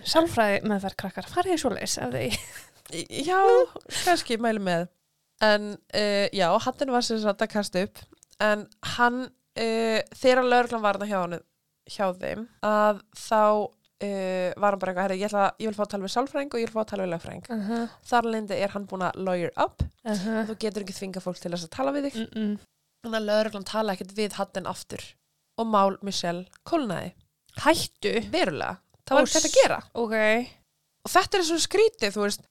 [0.06, 2.38] Sálfræði meðferð krakkar, farið svo leys ef þið
[2.92, 3.40] já,
[4.04, 4.88] kannski mælu með.
[5.42, 8.02] En uh, já, hann var sem sagt að kasta upp.
[8.42, 8.66] En
[8.96, 11.38] hann uh, þegar lögreglan var það hjá, hann,
[11.90, 13.42] hjá þeim að þá
[14.02, 16.62] uh, var hann bara eitthvað, ég, ætla, ég vil fá að tala við sálfræðing og
[16.62, 17.48] ég vil fá að tala við lögfræðing.
[17.48, 17.88] Uh -huh.
[18.10, 19.82] þar leindi er hann búin að lawyer up.
[20.04, 20.46] Uh -huh.
[20.48, 22.16] þú getur ekki þvinga fólk til þess að tala við þig.
[23.02, 25.02] Þannig að lögreglan tala ekkert við hann aftur.
[25.58, 27.12] Og mál Michelle kólnaði.
[27.60, 28.14] Hættu.
[28.32, 29.78] Verulega, það var hægt að gera.
[29.94, 30.16] Ok.
[31.04, 32.46] Og þetta er svo skrítið, þú veist.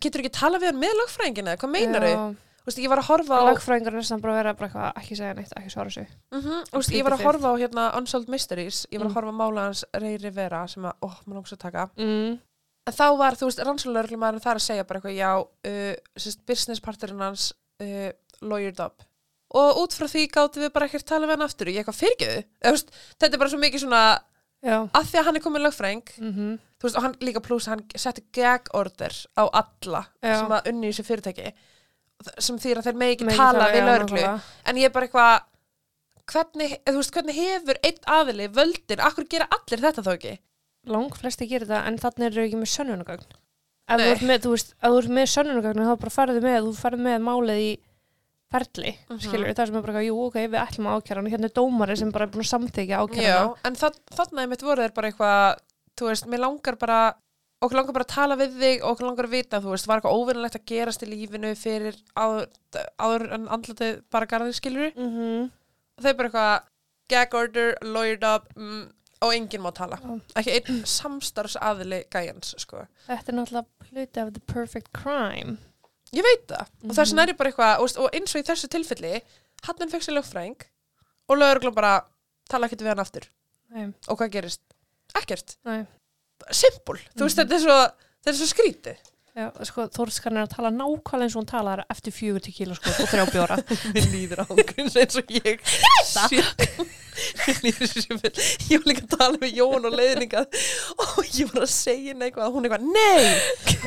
[0.00, 1.54] Getur ekki tala við hann með lögfræðingina?
[1.54, 2.36] Eða hvað meinar þau?
[2.64, 5.00] Þú veist, ég var að horfa á Lagfræðingar er næstan bara að vera bara eitthvað
[5.02, 7.84] ekki segja neitt, ekki svara sig mm þú veist, ég var að horfa á hérna
[7.98, 9.16] Unsolved Mysteries, ég var að Mm.
[9.18, 11.90] horfa á mála hans Ray Rivera sem að, ó, maður lóks að taka.
[11.98, 12.38] Mm.
[12.86, 17.20] en þá var, þú veist, rannsólarlumæður þar að segja bara eitthvað, já, uh, sérst, businessparturinn
[17.20, 19.02] hans uh, lawyered up.
[19.54, 21.68] Og út frá því gáttum við bara ekkert tala við hann aftur.
[21.68, 22.00] Ég eitthvað
[22.72, 24.20] veist, þetta er bara svo mikið svona,
[24.64, 24.78] Já.
[24.96, 26.52] Að því að hann er komin lögfræng mm -hmm.
[26.80, 30.38] veist, og hann líka pluss, hann setti gag order á alla Já.
[30.40, 31.52] sem að unni í þessu fyrirtæki
[32.38, 34.34] sem þýr að þeir megi ekki tala við já, nákvæmlega.
[34.70, 35.44] en ég er bara eitthvað
[36.32, 40.34] hvernig, veist, hvernig hefur einn aðili völdin, akkur gera allir þetta þá ekki?
[40.92, 43.40] Lang flesti gerir það en þannig eru ekki með sönnunagögn
[43.84, 44.46] Ef þú ert með,
[44.88, 47.72] ert með sönnunagögn þá bara farðu með, þú farðu með málið í
[48.54, 49.18] ferli, Mhm.
[49.20, 51.54] skilur við það sem er bara, jú, ok, við ætlum að ákjæra hann hérna er
[51.58, 54.94] dómari sem bara er búin að samþykja Já, ákjæra en þa þarna einmitt voru þeir
[54.94, 55.58] bara eitthvað
[55.98, 57.00] þú veist, mér langar bara
[57.64, 60.18] okkur langar bara að tala við þig okkur langar að vita þú veist, var eitthvað
[60.18, 62.48] óvinnilegt að gerast í lífinu fyrir áður,
[62.98, 65.50] áður en andlatið bara garðið skilur mm -hmm.
[66.04, 66.62] þeir bara eitthvað
[67.14, 68.88] gag order, lawyered up mm,
[69.24, 70.20] og enginn má tala Já.
[70.36, 72.86] ekki einn samstarfs aðili gæjans sko.
[73.06, 75.56] Þetta er náttúrulega hluti af the perfect crime
[76.14, 77.18] ég veit það og þess Mhm.
[77.18, 79.22] er ég bara eitthvað og, og eins og í þessu tilfelli
[79.64, 80.56] hann fekk sér lögfræng
[81.28, 82.04] og lögreglan bara
[82.48, 83.28] tala ekkert við hann aftur
[83.70, 84.60] Nei, og hvað gerist?
[85.14, 85.86] Ekkert nei
[86.52, 89.02] simpul, þú veist þetta er svo þetta er svo skrítið.
[89.34, 92.76] Já, sko, Þórskan er að tala nákvæmlega eins og hún talar eftir fjögur til kíla
[92.78, 93.56] sko og þrjá bjóra.
[93.96, 95.58] mér líður ángurins eins og ég
[97.14, 98.30] mér líður vel
[98.70, 100.44] ég var líka að tala með Jón og leiðninga
[101.02, 103.26] og ég var að segja eitthvað og hún eitthvað, nei!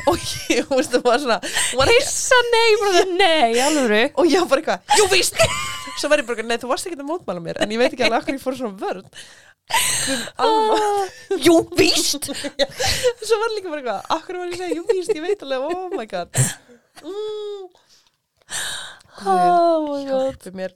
[0.07, 1.39] Og ég, þú veist, það var svona
[1.79, 4.15] var Pissa nei, bara nei, alveg.
[4.19, 5.41] og ég var bara eitthvað, jú víst!
[5.97, 8.05] Svo var ég bara, nei, þú varst ekki að mótmála mér en ég veit ekki
[8.05, 9.07] alveg okkur ég fór svona vörn
[10.39, 10.77] Alma
[11.43, 12.29] Jú, víst.
[12.31, 15.65] svo var líka bara eitthvað, okkur var ég að segja, jú víst, ég veit alveg,
[15.67, 16.39] oh my god
[17.03, 17.65] mm.
[19.27, 20.29] Oh my god.
[20.29, 20.75] hjálpi mér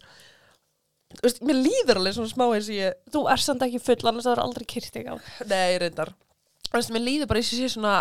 [1.11, 3.99] Þú veist, mér líður alveg svona smá eins og ég Þú er samt ekki full,
[4.11, 5.15] annars það er aldrei ekki á.
[5.47, 6.11] nei, reyndar
[6.67, 7.95] Þú veist, mér líður bara eins og ég sé svona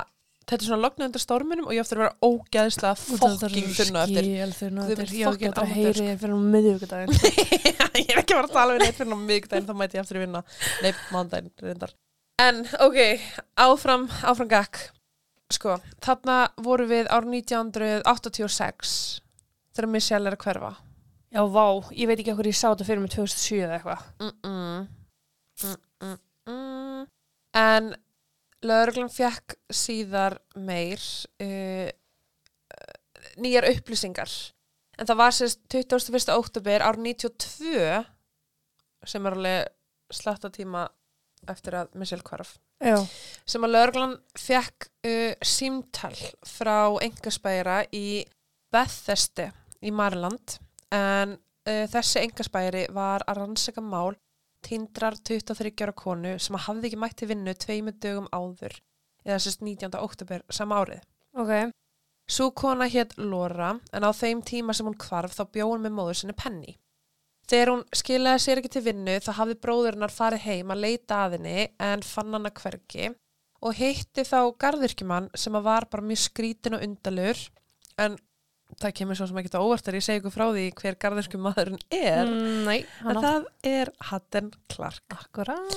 [0.45, 4.29] þetta er svona lognu undir storminum og ég aftur að vera ógæðslega fokking þunna eftir
[4.43, 4.73] eftir.
[4.75, 7.15] minn Ég á að heyri þér fyrir miðvíkudaginn.
[8.01, 10.05] ég er ekki að fara að tala við neitt fyrir ná miðgdæðin þá mæti ég
[10.05, 10.45] aftur í vinna
[10.85, 11.97] nei, mándaginn, reyndar
[12.41, 13.01] en, ok,
[13.61, 14.85] áfram, áfram gakk
[15.53, 18.95] sko, þarna voru við ár 1986
[19.75, 20.73] þegar Michelle er að hverfa
[21.31, 24.01] Já, vá, ég veit ekki okkur ég sá þetta fyrir mig 2007 eða eitthvað.
[24.19, 24.89] Mm -mm
[26.47, 27.07] -mm.
[27.55, 27.95] en
[28.67, 31.01] lögreglan fekk síðar meir
[31.43, 31.89] uh,
[33.41, 34.33] nýjar upplýsingar
[35.01, 36.33] en það var sérst 21.
[36.37, 38.03] óttubir ár 92
[39.09, 39.71] sem er alveg
[40.13, 40.89] slatta tíma
[41.49, 42.99] eftir að Michelle hvarf Já.
[43.49, 48.25] sem að lögreglan fekk uh, símtal frá engaspæra í
[48.73, 50.59] Bethesda í Marland
[50.93, 54.13] en uh, þessi engaspæri var að rannsaka mál
[54.67, 58.77] tindrar 23 ára konu sem að hafði ekki mætt til vinnu tveimu dögum áður
[59.25, 59.97] eða sérst 19.
[60.01, 61.03] oktober sama árið.
[61.37, 61.73] Ok.
[62.31, 65.97] Sú kona hétt Laura en á þeim tíma sem hún hvarf þá bjó hún með
[65.97, 66.77] móður sinni Penny.
[67.51, 71.39] Þegar hún skilaði sér ekki til vinnu þá hafði bróðurinnar farið heim að leita að
[71.39, 73.11] henni en fann hana hvergi
[73.61, 77.41] og hitti þá garðirkjumann sem að var bara mjög skrítin og undalur
[78.01, 78.15] en
[78.81, 81.83] það kemur svo sem ekki á óvart þegar ég segi ykkur frá því hver garðirkjumadurinn
[81.91, 85.03] er Mm, Nei, en hann á það er Hatten Clark.
[85.17, 85.77] akkurat.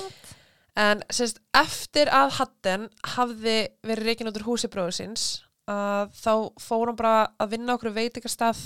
[0.76, 6.90] En sérst, eftir að Hatten hafði verið reikin út úr húsi bróðusins að þá fór
[6.90, 8.58] hann bara að vinna okkur veitingastað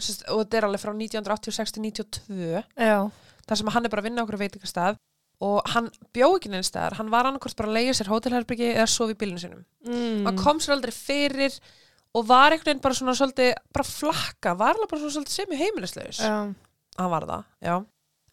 [0.00, 3.10] sérst, og þetta er alveg frá 1986 til 92 Já,
[3.46, 4.96] þar sem hann er bara að vinna okkur veitingastað
[5.44, 8.86] og hann bjó ekki neins staðar, hann var annarkvort bara að leiða sér hótelherbyggi eða
[8.88, 9.66] sofa í bílinu sinum.
[9.84, 10.24] mm.
[10.24, 11.52] Hann kom sér aldrei fyrir
[12.16, 15.60] og var einhvern veginn bara svona svolítið, bara flakka, var alveg bara svona svolítið semi
[15.60, 16.22] heimilisleus.
[16.24, 16.36] Já,
[16.96, 17.74] Hann var það, já.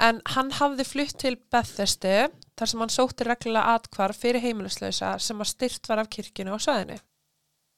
[0.04, 2.14] En hann hafði flutt til Bethesdu
[2.60, 6.64] þar sem hann sótti reglulega atkvar fyrir heimilislausa sem að styrt var af kirkjunu og
[6.64, 6.98] sveðinu.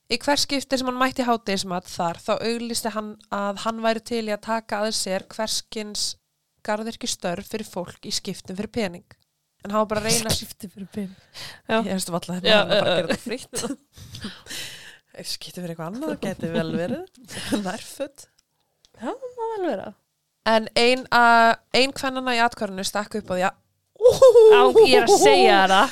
[0.06, 4.24] Í hvers skipti sem hann mætti hátegismat þar þá auglisti hann að hann væri til
[4.30, 6.12] í að taka að sér hverskins
[6.66, 9.06] garðirki störf fyrir fólk í skiptum fyrir pening.
[9.66, 11.14] En hann var bara að reyna að skipti fyrir pinn.
[11.66, 11.80] Já.
[11.80, 14.84] Ég hefstu valla Já, hérna hann er bara að gera þetta fritt.
[15.24, 17.06] Skiptum fyrir eitthvað annað, geti vel verið.
[17.66, 18.26] Nærfutt.
[19.00, 19.88] Það má vel vera.
[20.46, 23.62] En ein, uh, ein kvennana í atkvarinu stakk upp á því að
[24.06, 25.88] Á, ég er að segja það.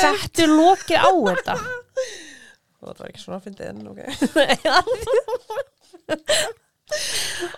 [0.00, 1.56] Settu lokið á þetta.
[2.82, 4.00] Það var ekki svona að fyndi enn, ok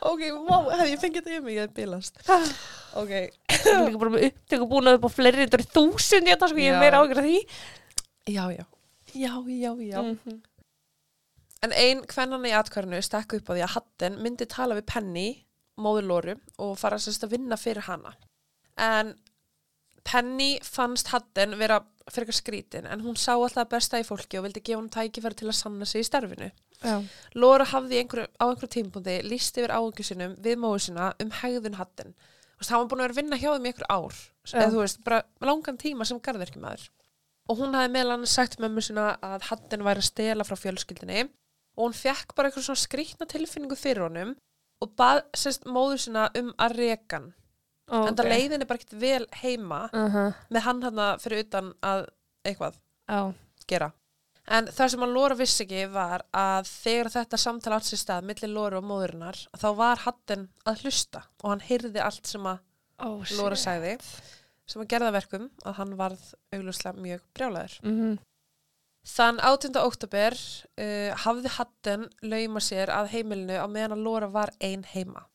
[0.04, 2.20] Ok, vá, hef ég fengið þetta í mig, ég hef bilast
[3.00, 6.60] Ok, Ég er líka bara með upptöku búin að upp á fleiri þúsund hérna, sko,
[6.60, 6.74] ég Já.
[6.76, 7.38] er meira ágjörð því.
[8.30, 8.64] já, já
[9.14, 10.36] Já, já, já Mhm.
[11.64, 15.28] En ein kvennana í atkvarinu stakk upp á því að Hatten myndi tala við Penny,
[15.80, 18.12] móður Lóru, og fara sérst að vinna fyrir hana.
[18.76, 19.14] En
[20.04, 24.44] Penny fannst Hatten vera fyrir eitthvað skrítin, en hún sá alltaf besta í fólki og
[24.44, 26.50] vildi gefa hún tækifæri til að sanna sig í starfinu.
[26.82, 26.98] Já.
[27.40, 31.32] Lóra hafði í einhverju, á einhverju tímpúndi líst yfir áhengi sinum við móðu sína um
[31.40, 32.12] hegðun Hatten.
[32.60, 34.20] Hann var búin að vera að vinna hjá þeim í einhver ár,
[34.52, 36.84] eða þú veist, bara langan tíma sem garðirkjumæður.
[37.48, 41.24] Og hún hafði meðal hann sagt mömmu sína að Hatten væri að stela frá fjölskyldinni
[41.76, 44.36] og hún fekk bara eitthvað svona skrýtna tilfinningu fyrir honum
[44.82, 47.32] og bað sérst móður sína um að reka hann.
[47.88, 48.08] Okay.
[48.08, 50.34] En það leiðin er bara ekkert vel heima Uh -huh.
[50.50, 52.06] með hann hann fyrir utan að
[52.44, 52.74] eitthvað
[53.08, 53.34] Já.
[53.66, 53.92] gera.
[54.46, 58.24] En það sem hann Lóra vissi ekki var að þegar þetta samtala átt sér stað
[58.24, 62.58] millir Lóra og móðurinnar þá var Hatten að hlusta og hann heyrði allt sem að
[62.98, 63.98] Oh, Lóra sagði
[64.66, 67.80] sem að gerða verkum að hann varð augljóslega mjög brjálæður.
[67.82, 68.18] Mm -hmm.
[69.04, 69.76] Þann 18.
[69.84, 75.26] oktober uh, hafði Hatten lauma sér að heimilinu á meðan að Lóra var ein heima.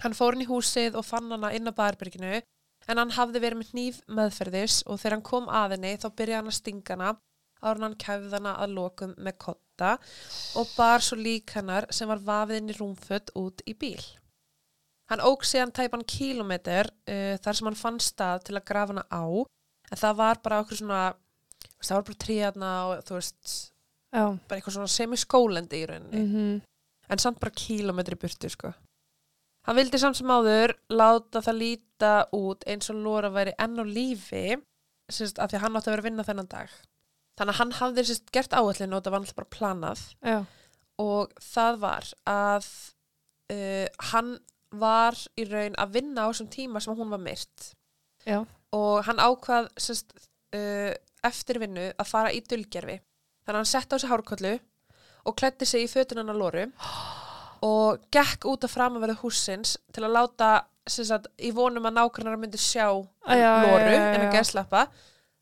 [0.00, 2.40] Hann fór inn í húsið og fann hana inn á baðarbyrginu
[2.86, 6.38] en hann hafði verið með hníf meðferðis og þegar hann kom að henni þá byrjaði
[6.40, 7.10] hann að stinga hana
[7.60, 9.90] áður en hann kæfði hana að lokum með kotta
[10.60, 14.04] og bar svo lík hennar sem var vafið inn í rúmfött út í bíl.
[15.10, 19.06] Hann ók síðan tæpan kílometr uh, þar sem hann fann stað til að grafa hana
[19.12, 19.24] á
[19.92, 21.02] en það var bara okkur svona
[21.84, 23.52] það var bara tríðarna og þú veist
[24.14, 24.24] Já.
[24.48, 26.60] bara eitthvað svona semi-skólendi í rauninni Mm -hmm.
[27.10, 28.72] en samt bara kílometri burtu sko.
[29.66, 33.84] hann vildi samt sem áður láta það líta út eins og Lóra væri enn á
[33.84, 34.62] lífi
[35.12, 36.68] sérst, af því að hann átti að vera að vinna þennan dag
[37.38, 40.44] þannig að hann hafði sérst, gert áallin og það var alltaf bara planað Já.
[40.98, 42.66] og það var að
[43.52, 44.38] uh, hann
[44.72, 47.74] var í raun að vinna á þessum tíma sem hún var myrt
[48.26, 48.44] Já.
[48.72, 50.12] og hann ákvað sérst,
[50.54, 52.98] uh, eftir vinnu að fara í dulgerfi
[53.46, 54.58] þannig að hann sett á sig hárkollu
[55.26, 56.66] og klætti sig í fötunan á lóru
[57.66, 60.50] og gekk út af framanverðu húsins til að láta
[60.86, 64.28] sagt, í vonum að nákvæmlega myndi sjá Já, já, lóru já, já, en já.
[64.28, 64.82] að geðslappa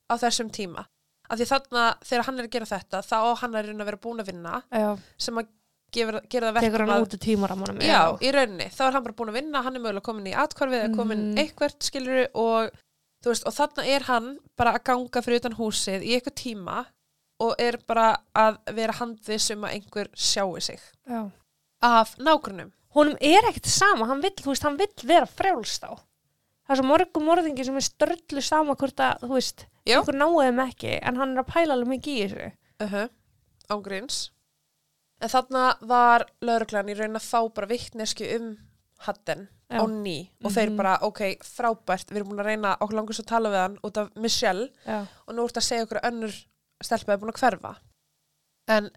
[0.08, 0.87] á þessum tíma
[1.28, 4.00] af því þarna þegar hann er að gera þetta þá hann að reyna að vera
[4.06, 4.88] búin að vinna Já.
[5.18, 5.50] sem að
[5.94, 7.80] gera, gera það verkum hann að út úr tímaramunum.
[7.84, 10.34] já, í rauninni, þá er hann bara búin að vinna hann er mögulega komin í
[10.44, 11.38] atkvarfið eða komin Mhm.
[11.44, 12.70] eitthvert skiluru og
[13.32, 16.78] veist, og þarna er hann bara að ganga fyrir utan húsið í eitthvað tíma
[17.44, 21.30] og er bara að vera handviss um að einhver sjáu sig Já.
[21.82, 25.98] af nágrunum Honum er ekkert sama, hann vill, þú veist, hann vill vera frjálst á.
[25.98, 29.96] Það er svo mörgum morðingi sem er störlu sama hvort að, þú veist, Já.
[29.96, 32.52] einhver náði þeim ekki, en hann er að pæla alveg mikið í þessu.
[32.84, 33.08] uh -huh.
[33.68, 34.30] ángríns
[35.20, 38.48] en þarna var lauruglan í raun að fá bara vittnesku um
[39.06, 39.80] hatten Já.
[39.80, 40.76] á ný og þeir Mhm.
[40.76, 43.78] bara, ok, frábært við erum búin að reyna okkur langur svo að tala við hann
[43.84, 45.06] út af Michelle Já.
[45.26, 46.34] og nú ert að segja okkur að önnur
[46.82, 47.76] stelpa er búin að hverfa
[48.68, 48.90] en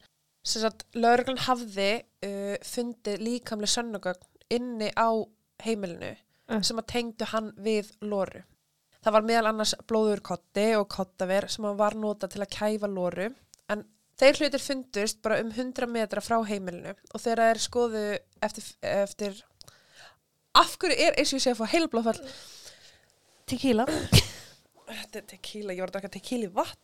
[0.47, 5.09] sem sagt, lauruglan hafði uh, fundið líkamlega sönnugögn inni á
[5.65, 6.15] heimilinu
[6.49, 6.61] Uh.
[6.63, 8.39] sem að tengdu hann við Lóru
[9.03, 12.87] það var meðal annars blóður kotti og kottaver sem hann var nota til að kæfa
[12.87, 13.33] Lóru
[13.69, 13.83] en
[14.17, 18.05] þeir hlutir fundust bara um 100 metra frá heimilinu og þegar þeir skoðu
[18.41, 19.43] eftir, eftir
[20.61, 22.21] af hverju er eins og ég sé að fá heilblóðfall
[23.47, 23.85] Tequila.
[24.87, 26.83] Þetta er tequila, ég var að draka tequila í vatn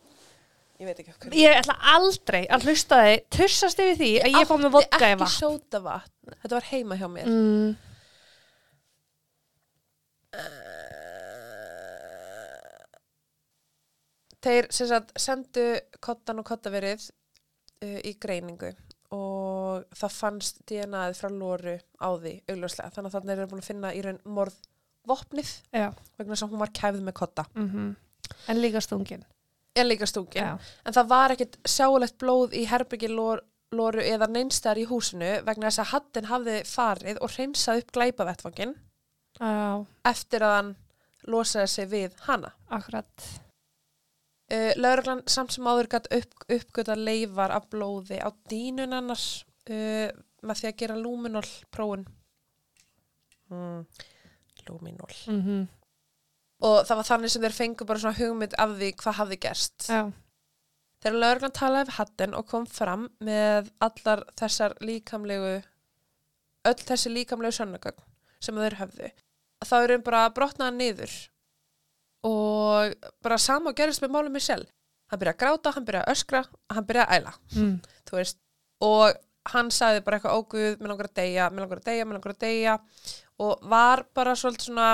[0.80, 4.48] Ég veit ekki hverju Ég ætla aldrei að hlusta þig, tussast yfir því að ég
[4.50, 5.26] fá með vodka í Ég átti vatn.
[5.28, 7.74] ekki sóta vatn Þetta var heima hjá mér Mm.
[14.44, 15.62] Þeir sem sagt sendu
[16.04, 18.72] kottan og kottaverið uh, í greiningu
[19.14, 19.53] og
[20.00, 23.92] það fannst DNA-ið frá Lóru á því augljóslega þannig að þannig er búin að finna
[23.94, 24.56] í raun morð
[25.08, 25.88] vopnið Já.
[26.18, 27.94] vegna að hún var kæfð með kotta Mm
[28.48, 29.24] En líka stungin.
[29.76, 30.58] en líka stungin Já.
[30.86, 35.68] en það var ekkit sjáulegt blóð í herbyggi Lór, Lóru eða neinstæðar í húsinu vegna
[35.68, 38.74] þess að hattin hafði farið og hreinsað upp glæpavettvangin
[39.40, 40.76] Já, eftir að hann
[41.26, 43.24] losaði sig við hana akkurat.
[44.52, 50.10] Uh, Lauruglan samt sem áður gætt upp, uppgöta leifar af blóði á dýnun annars uh,
[50.44, 52.04] með því að gera lúminol prófun.
[53.52, 53.86] Mm,
[54.68, 55.14] lúminol.
[55.30, 55.64] Mm
[56.64, 59.86] Og það var þannig sem þeir fengu bara svona hugmynd af því hvað hafði gerst.
[59.90, 60.04] Já.
[61.02, 65.50] Þegar lauruglan talaði við hattin og kom fram með allar þessar líkamlegu,
[66.64, 68.00] öll þessi líkamlegu sönnugögn
[68.40, 69.10] sem þeir höfðu,
[69.66, 71.12] þá eru þeim bara brotnaða niður
[72.24, 74.70] og bara sama og gerist með málum í sjálf.
[75.12, 77.74] Hann byrjaði að gráta, hann byrjaði að öskra, hann byrjaði að æla, Mm.
[78.16, 78.38] veist.
[78.80, 79.12] Og
[79.52, 82.32] hann sagði bara eitthvað óguð, mér langar að deyja, mér langar að deyja, mér langar
[82.34, 82.78] að deyja
[83.38, 84.88] og var bara svolítið svona,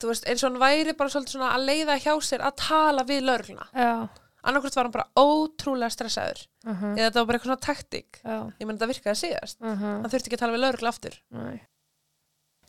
[0.00, 3.04] þú veist, eins og hann væri bara svolítið svona að leiða hjá sér að tala
[3.04, 4.08] við laurugluna Já.
[4.42, 6.94] annarkvæmt var hann bara ótrúlega stressaður Uh -huh.
[6.96, 8.52] eða þetta var bara eitthvað svona taktík Já.
[8.60, 10.00] ég menn þetta virkaði síðast Uh -huh.
[10.02, 11.60] hann þurfti ekki að tala við laurugla aftur Nei.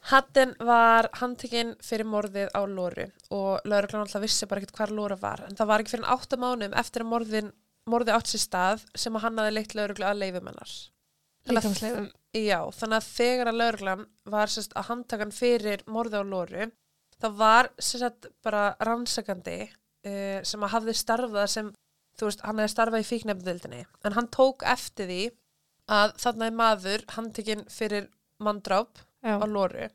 [0.03, 5.15] Hatten var handtekinn fyrir morðið á Lóru og lauruglan alltaf vissi bara ekkert hvar Lóra
[5.21, 7.51] var en það var ekki fyrir en átta mánum eftir að
[7.88, 10.92] morðið átt sér stað sem að hann hafði leitt laurugla að leifum hennar Þannig að-
[11.49, 12.10] Líkamsleifum.
[12.34, 16.67] Já, þannig að þegar að lauruglan var sérst, að handtakan fyrir morðið á Lóru
[17.21, 21.69] það var sérst, bara rannsakandi uh, sem að hafði starfað sem,
[22.17, 25.21] þú veist, hann hefði starfað í fíknefndildinni en hann tók eftir því
[25.93, 28.10] að þarna er maður handtekinn fyrir
[28.43, 29.38] manndráp Já.
[29.38, 29.89] á Lóru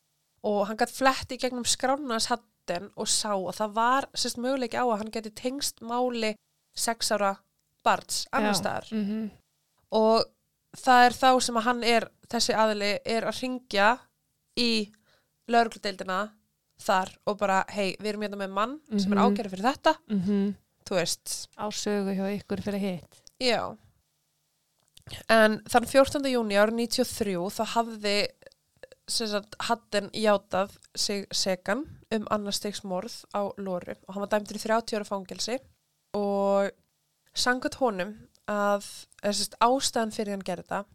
[0.48, 4.78] og hann gætt flett í gegnum skránans hatten og sá að það var sérst möguleiki
[4.78, 6.34] á að hann geti tengst máli
[6.78, 7.34] sex ára
[7.82, 9.30] barns annar staðar Mm -hmm.
[9.90, 10.28] og
[10.76, 13.98] það er þá sem að hann er þessi aðili er að ringja
[14.59, 14.92] í
[15.48, 16.31] laurugludeildina
[16.78, 19.24] þar og bara hei, við erum hérna með mann sem er Mhm.
[19.37, 20.54] ákjæri fyrir þetta Mm -hmm.
[20.85, 23.22] þú veist, Á sögu hjá ykkur fyrir hitt.
[23.40, 23.76] já
[25.28, 26.28] en þann 14.
[26.31, 28.28] júni árið 93 þá hafði
[29.09, 34.61] sagt, Hatten játað sig segan um annarstegs morð á Lóru og hann var dæmdur í
[34.61, 35.59] 30 ára fangelsi
[36.14, 36.70] og
[37.35, 38.87] sangat honum að
[39.22, 40.94] sérst, ástæðan fyrir hann gerði það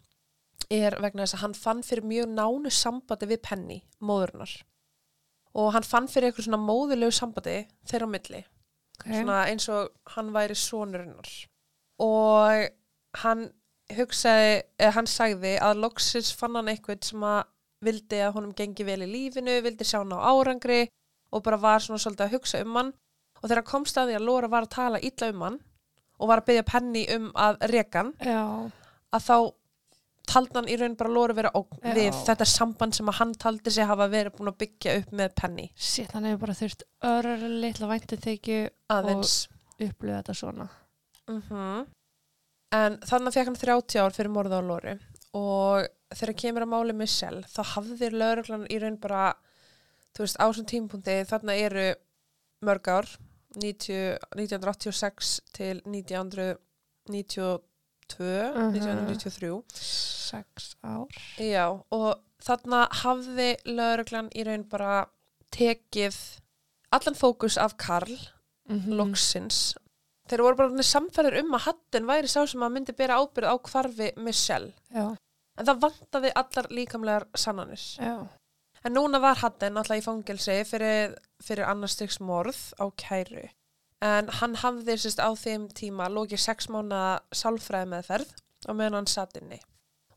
[0.73, 4.53] er vegna þess að hann fann fyrir mjög nánu sambandi við Penny, móðurinnar.
[5.59, 7.57] Og hann fann fyrir eitthvað svona móðulegu sambandi
[7.89, 8.43] þeirra á milli.
[9.03, 9.19] Okay.
[9.19, 11.29] svona eins og hann væri sonurinnar
[12.03, 12.67] og
[13.23, 13.47] hann
[13.97, 17.41] hugsaði, eða hann sagði að loksins fann hann eitthvað sem að
[17.83, 20.85] vildi að honum gengi vel í lífinu, vildi sjá hann á árangri
[21.33, 22.93] og bara var svona svolítið að hugsa um hann.
[23.41, 25.59] Og þegar hann komst að því að Lóra var að tala illa um hann
[26.23, 28.43] og var að byggja penni um að reka hann Já.
[29.13, 29.35] að þá
[30.33, 33.73] taldi hann í raun bara Lóra vera ógn við þetta samband sem að hann taldi
[33.75, 37.43] sig hafa verið búin að byggja upp með penni Sitt, hann hefur bara þurft örur
[37.63, 38.61] litla væntinþykju
[38.95, 39.33] aðeins.
[39.79, 40.69] upplöða þetta svona.
[41.27, 41.83] mm
[42.73, 44.93] En þannig fekk hann 30 ár fyrir morða á Lóru
[45.37, 45.83] og
[46.15, 49.27] þegar kemur að máli Michelle þá hafði lauruglan í raun bara
[50.15, 51.85] þú veist á þessum tímpunkti þarna eru
[52.65, 53.11] mörg ár
[53.55, 58.73] 90, 1986 til 1992 Mhm.
[58.73, 61.07] 1993 Sex ár.
[61.39, 65.05] Já og þarna hafði lauruglan í raun bara
[65.51, 66.15] tekið
[66.91, 68.17] allan fókus af Karl
[68.69, 69.73] Mm loksins
[70.29, 73.55] þeir voru bara samfæður um að hattin væri sá sem að myndi bera ábyrð á
[73.59, 75.15] hvarfi Michelle Já.
[75.57, 78.27] en það vantaði allar líkamlegar sannanir Já.
[78.85, 81.13] En núna var hattin alltaf í fangelsi fyrir,
[81.43, 83.45] fyrir annarstiks morð á kæru
[84.03, 88.33] en hann hafði sérst á þeim tíma lókið sex mánuða sálfræði meðferð
[88.67, 89.59] og meðan hann satt inni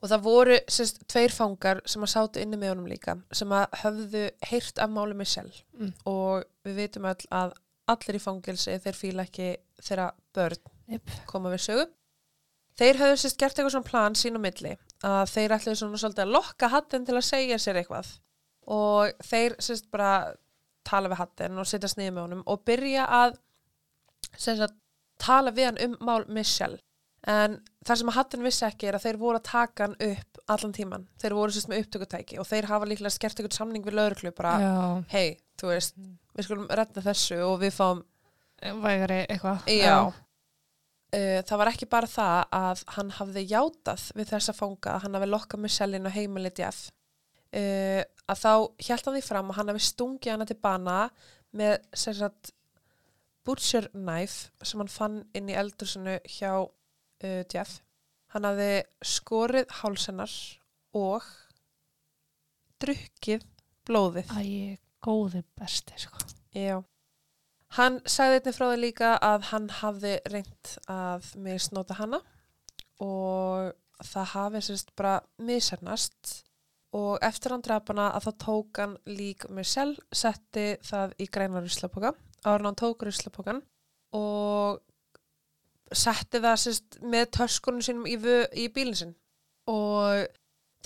[0.03, 3.79] og það voru sérst tveir fangar sem að sátu inni með honum líka sem að
[3.85, 5.93] höfðu heyrt af máli Michelle Mm.
[6.09, 7.53] og við vitum öll að
[7.89, 9.53] allir í fangelsi þeir fíla ekki
[9.83, 10.59] þeirra börn
[10.89, 11.11] Yep.
[11.27, 11.85] koma við sögu.
[12.79, 16.23] Þeir höfðu sérst gert eitthvað svona plan sín á milli að þeir ætluðu svona svolítið
[16.25, 18.11] að lokka hattin til að segja sér eitthvað
[18.67, 20.35] og þeir sérst bara
[20.87, 23.39] tala við hattin og setja sniði með honum og byrja að
[24.37, 24.77] sérst að
[25.23, 26.83] tala við hann um mál Michelle
[27.27, 27.57] En
[27.87, 30.75] það sem að Hattin vissi ekki er að þeir voru að taka hann upp allan
[30.77, 31.07] tíman.
[31.19, 34.53] Þeir voru sérst með upptökutæki og þeir hafa líklega skert einhvern samning við lauruglu bara,
[35.11, 35.99] hei, þú veist,
[36.37, 38.05] við skulum redda þessu og við fáum,
[38.85, 39.67] vægari eitthvað.
[39.75, 39.99] já.
[41.17, 45.19] Uh, það var ekki bara það að hann hafði játað við þessa fanga að hann
[45.19, 46.89] hafi lokkað Michelle-in og heimili Jeff.
[47.51, 48.53] Uh, að þá
[48.89, 50.99] hjælt hann því fram að hann hafi stungið hana til bana
[51.57, 52.53] með sagt
[53.47, 57.81] butcher knife sem hann fann inn í eldursinu hjá uh, Jeff.
[58.35, 58.71] Hann hafði
[59.07, 60.33] skorið hálsennar
[60.97, 61.25] og
[62.83, 63.47] drukkið
[63.87, 64.33] blóðið.
[64.35, 66.27] Æ, góði besti, sko.
[66.57, 66.81] Já.
[67.77, 72.21] Hann sagði einnig frá því líka að hann hafði reynt að misnóta hana
[73.03, 73.73] og
[74.07, 76.46] það hafi sérst bara misernast
[76.95, 82.13] og eftir hann drafana að þá tók hann lík Michelle, setti það í grænar ruslapoka,
[82.47, 83.63] ára hann tók ruslapokan
[84.17, 84.83] og
[85.93, 88.17] setti það sérst með töskunum sínum í,
[88.63, 89.15] í bílinn sinn.
[89.71, 90.27] Og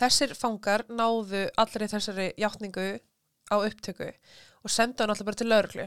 [0.01, 2.89] þessir fangar náðu allri þessari játningu
[3.51, 4.09] á upptöku
[4.65, 5.87] og sendu hann alltaf bara til lauruglu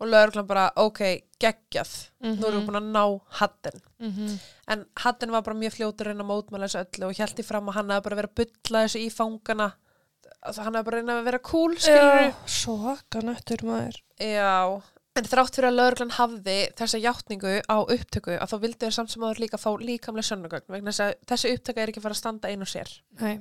[0.00, 1.00] og lauruglan bara, ok,
[1.40, 4.38] geggjað nú erum við búin að ná hatten Mm -hmm.
[4.68, 7.74] en hatten var bara mjög fljótur reyna að mótmæla þessu öllu og hjælti fram að
[7.74, 9.72] hann hefði bara verið að bylla þessu í fangana
[10.46, 13.96] hann hefði bara reynað að vera cool Já, svaka nöttur maður.
[14.20, 14.82] Já,
[15.18, 19.10] en þrátt fyrir að lauruglan hafði þessa játningu á upptöku að þá vildi þeir samt
[19.10, 22.22] sem áður líka fá líkamlega sönnugögn vegna þess að þessi upptöka er ekki fara að
[22.22, 22.88] standa einu sér
[23.20, 23.40] Nei.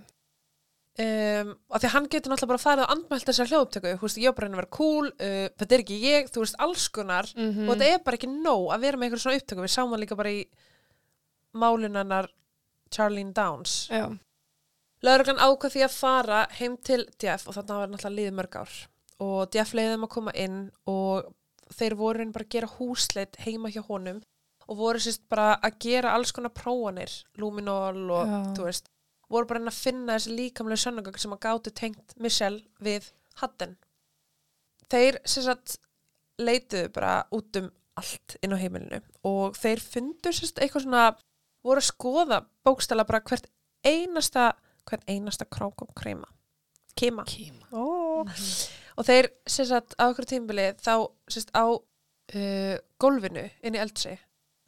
[0.98, 4.20] Um, og því að hann getur náttúrulega bara farið að andmælt þessar hljóðupptöku, þú veist,
[4.22, 6.60] ég er bara að reyna að vera cool uh, þetta er ekki ég, þú veist,
[6.68, 7.30] alls konar.
[7.36, 9.66] Mm og þetta er bara ekki nóg að vera með einhver svona upptöku.
[9.66, 10.42] Við sáum það líka bara í
[11.58, 12.30] málunarnar
[12.94, 13.88] Charlene Downs.
[13.92, 14.08] Já.
[15.06, 18.78] Lauruglan ákvað því að fara heim til Jeff og þannig var náttúrulega liðið mörg ár.
[19.22, 20.58] Og Jeff leiði þeim að koma inn
[20.90, 21.30] og
[21.78, 24.22] þeir voru reyna bara að gera húsleit heima hjá honum
[24.68, 28.26] og voru sérst bara að gera alls konar prófanir, luminol og
[29.32, 33.12] voru bara reyna að finna þessi líkamlega sönnugögn sem að gátu tengt Michelle við
[33.42, 33.76] Hatten.
[34.88, 35.78] Þeir að
[36.42, 41.06] leituðu bara út um allt inn á heimilinu og þeir fundu sérst eitthvað svona,
[41.66, 43.50] voru að skoða bókstala bara hvert
[43.86, 44.52] einasta
[44.88, 46.30] hvern einasta krák og kreima
[46.98, 47.68] kima Kíma.
[47.72, 48.26] oh.
[48.98, 53.82] og þeir sem sagt á okkur tímbili þá sem sagt á uh, gólfinu inn í
[53.82, 54.16] eldsi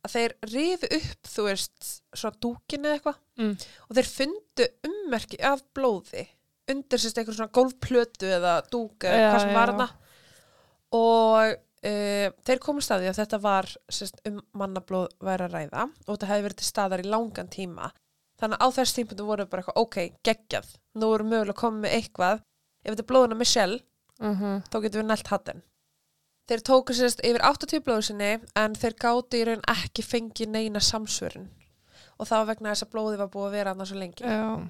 [0.05, 3.21] að þeir rifi upp þú veist svona dúkin eða eitthvað.
[3.39, 3.55] Mm.
[3.87, 6.25] og þeir fundu ummerki af blóði
[6.69, 9.87] undir sérst eitthvað svona gólfplötu eða dúk eða Já, hvað sem var hana
[10.95, 15.87] og uh, þeir komast að því að þetta var sérst, um mannablóð væri að ræða
[15.89, 17.91] og þetta hefði verið til staðar í langan tíma.
[18.39, 21.95] Þannig að á þess tímpundu voru bara eitthvað ok, geggjað, nú erum mögulega koma með
[21.97, 22.43] eitthvað.
[22.79, 23.81] Ef þetta er blóðuna Michelle
[24.19, 25.61] Mm þá getum við nælt hatten
[26.49, 30.81] þeir tóku sérst yfir 80 blóðu sinni en þeir gátu í raun ekki fengið neina
[30.83, 31.49] samsvörun.
[32.19, 34.25] Og það var vegna þess að blóði var búið að vera annars svo lengi.
[34.25, 34.69] Já.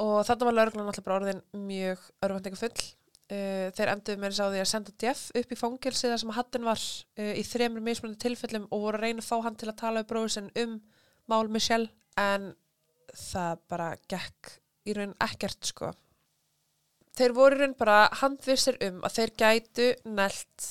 [0.00, 4.40] og þarna var lauruglan alltaf bara orðin mjög örvendingu full uh, þeir enduðu með þess
[4.40, 7.84] á því að senda Jeff upp í fangelsi þar sem Hatten var uh, í þremur
[7.84, 10.50] mismunandi tilfellum og voru að reyna að fá hann til að tala við bróður sinn
[10.62, 10.78] um
[11.30, 12.52] mál Michelle en
[13.12, 14.54] það bara gekk
[14.88, 15.92] í raun ekkert sko
[17.18, 20.68] þeir voru raun bara handvissir um að þeir gætu nelt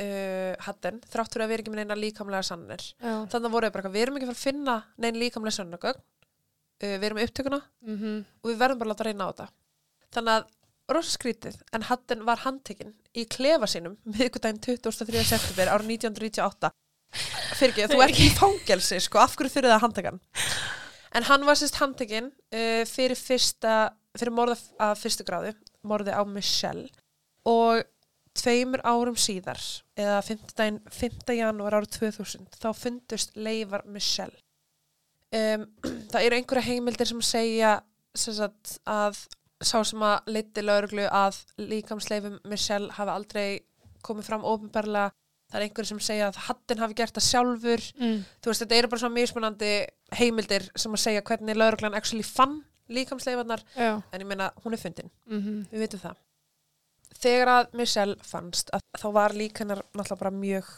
[0.00, 3.14] uh, Hatten þrátt fyrir að vera ekki með neina líkamlega sannir Já.
[3.32, 6.96] þannig voru þeir bara, við erum ekki að fara að finna neina líkamlega sannagögn uh,
[6.96, 8.18] við erum upptökuna Mm -hmm.
[8.42, 9.46] og við verðum bara að láta reyna á þetta.
[10.12, 10.44] Þannig að
[10.92, 15.24] rosa skrítið, en Hatten var handtekinn í klefa sínum miðgudaginn 23.
[15.24, 16.70] september árið 1998.
[17.58, 20.20] Fyrir ekki, þú ert í fangelsi, sko, af hverju þurfið það handtekan?
[21.12, 25.54] En hann var sérst handtekinn uh, fyrir fyrsta, fyrir morða af fyrstu gráðu,
[25.88, 26.88] morði á Michelle
[27.48, 27.82] og
[28.38, 29.60] tveimur árum síðar,
[29.98, 30.78] eða 5.
[30.88, 31.34] 5.
[31.36, 34.36] janúar árið 2000, þá fundust leifar Michelle.
[35.32, 35.66] Um,
[36.12, 37.78] það eru einhverja heimildir sem segja
[38.16, 39.18] sem sagt, að
[39.62, 43.46] sá sem að leiti lauruglu að líkamsleifum Michelle hafi aldrei
[44.04, 45.12] komið fram ofinbarlega
[45.52, 48.18] það er einhverju sem segja að Hattin hafi gert það sjálfur Mm.
[48.42, 49.70] þú veist, þetta eru bara svona mismunandi
[50.18, 52.62] heimildir sem að segja hvernig lauruglan actually fann
[52.96, 53.62] líkamsleifarnar
[54.12, 56.16] en ég meina, hún er fundin, Mm við vitum það
[57.22, 60.70] þegar að Michelle fannst að þá var líkanar náttúrulega bara mjög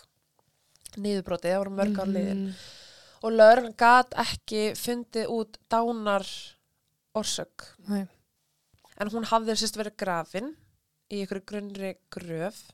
[0.97, 2.55] niðurbrotið, það voru mörg ár liðin Mhm.
[3.25, 6.27] og lauruglan gat ekki fundið út dánar
[7.15, 8.07] orsök Nei.
[8.99, 10.57] en hún hafði sérst verið grafin
[11.11, 12.71] í ykkur grunnri gröf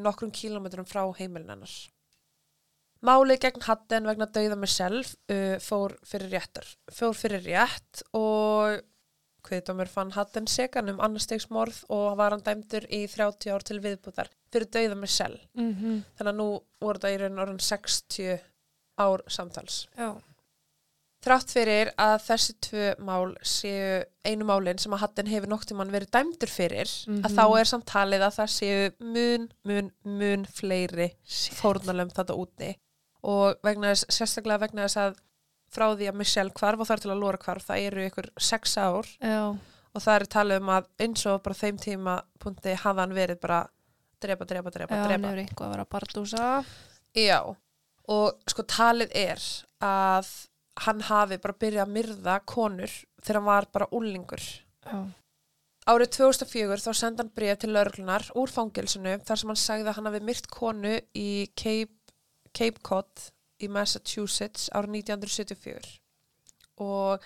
[0.00, 1.70] nokkrum kílómetrum frá heimilin hennar.
[3.02, 6.68] Málið gegn Hatten vegna dauða með self uh, fór fyrir réttar.
[6.94, 8.78] Fór fyrir rétt og
[9.42, 14.30] kviðdómur fann Hatten segan um annarstegsmorð og var hann dæmdur í 30 ár til viðbúðar
[14.54, 15.46] fyrir dauða með self.
[15.58, 16.46] Mm Þannig að nú
[16.82, 18.36] voru þetta í raun orðin 60
[19.02, 19.80] ár samtals.
[19.98, 20.12] Já.
[21.22, 25.90] Þrátt fyrir að þessi tvö mál séu einu málin sem að Hatten hefur nokt tímann
[25.94, 27.20] verið dæmdur fyrir Mhm.
[27.26, 31.10] að þá er samt talið að það séu mun, mun, mun fleiri
[31.58, 32.72] fórnalömm þetta úti
[33.22, 35.20] og vegna þess, sérstaklega vegna þess að
[35.72, 38.74] frá því að Michelle hvarf og þar til að Laura hvarf það eru ykkur sex
[38.76, 39.44] ár Já,
[39.92, 43.40] og það er talið um að eins og bara þeim tíma punkti hafa hann verið
[43.40, 43.62] bara
[44.22, 46.50] drepa, drepa, drepa, já, drepa nefnir einhvað að vera að bardúsa.
[47.18, 47.38] Já,
[48.12, 49.48] og sko talið er
[49.84, 50.30] að
[50.86, 54.46] hann hafi bara byrjað að myrða konur þegar hann var bara úlingur.
[54.86, 55.00] Já.
[55.90, 59.96] Árið 2004 þá sendi hann bref til lauruglunar úr fangilsinu þar sem hann sagði að
[59.98, 61.90] hann hafi myrt konu í Cape,
[62.56, 63.28] Cape Cod
[63.62, 65.98] í Massachusetts árið 1974
[66.82, 67.24] og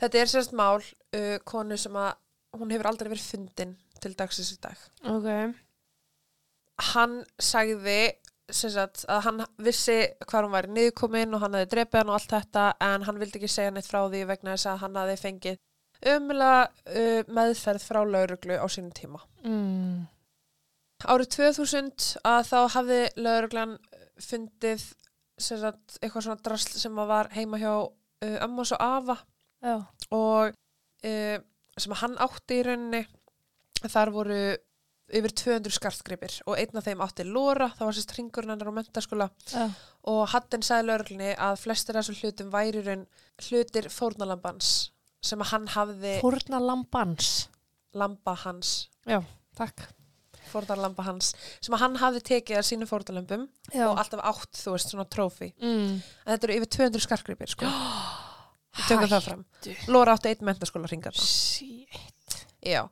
[0.00, 2.14] þetta er sérst mál uh, konu sem að
[2.58, 4.78] hún hefur aldrei verið fundin til dagsins í dag
[5.10, 5.28] Ok.
[6.94, 8.14] hann sagði
[8.52, 12.34] sagt, að hann vissi hvað hún væri niðurkomin og hann hefði drepið hann og allt
[12.34, 15.62] þetta en hann vildi ekki segja neitt frá því vegna þess að hann hefði fengið
[16.14, 19.22] umlega uh, meðferð frá lauruglu á sínum tíma.
[19.46, 20.02] Mm.
[21.08, 23.72] Árið 2000 að þá hafði lauruglan
[24.22, 24.82] fundið
[25.40, 29.16] sagt, eitthvað svona drasl sem var heima hjá uh, Ammos og Ava
[29.64, 29.80] Já.
[30.14, 31.38] og uh,
[31.78, 33.02] sem hann átti í rauninni
[33.90, 34.38] þar voru
[35.14, 38.76] yfir 200 skartgripir og einn af þeim átti Lóra, það var sérst hringurinn hennar á
[38.78, 39.66] mentaskóla Já.
[40.08, 43.04] og Hatten sagði lögreglunni að flestir af þessum hlutum væri raun
[43.48, 44.70] hlutir fórnalambans
[45.24, 47.48] sem að hann hafði Fórna lambans.
[47.94, 48.88] lamba hans
[49.54, 49.84] Takk.
[50.54, 53.86] Fórnalamba hans sem hann hafði tekið af sínum fórnalambum Já.
[53.90, 56.00] og alltaf átt, þú veist, svona trófi Mm.
[56.26, 57.66] en þetta eru yfir 200 skartgripir sko.
[58.74, 59.44] Við tökum það fram.
[59.86, 60.88] Lóra átti einn mentaskóla.
[62.64, 62.88] Já.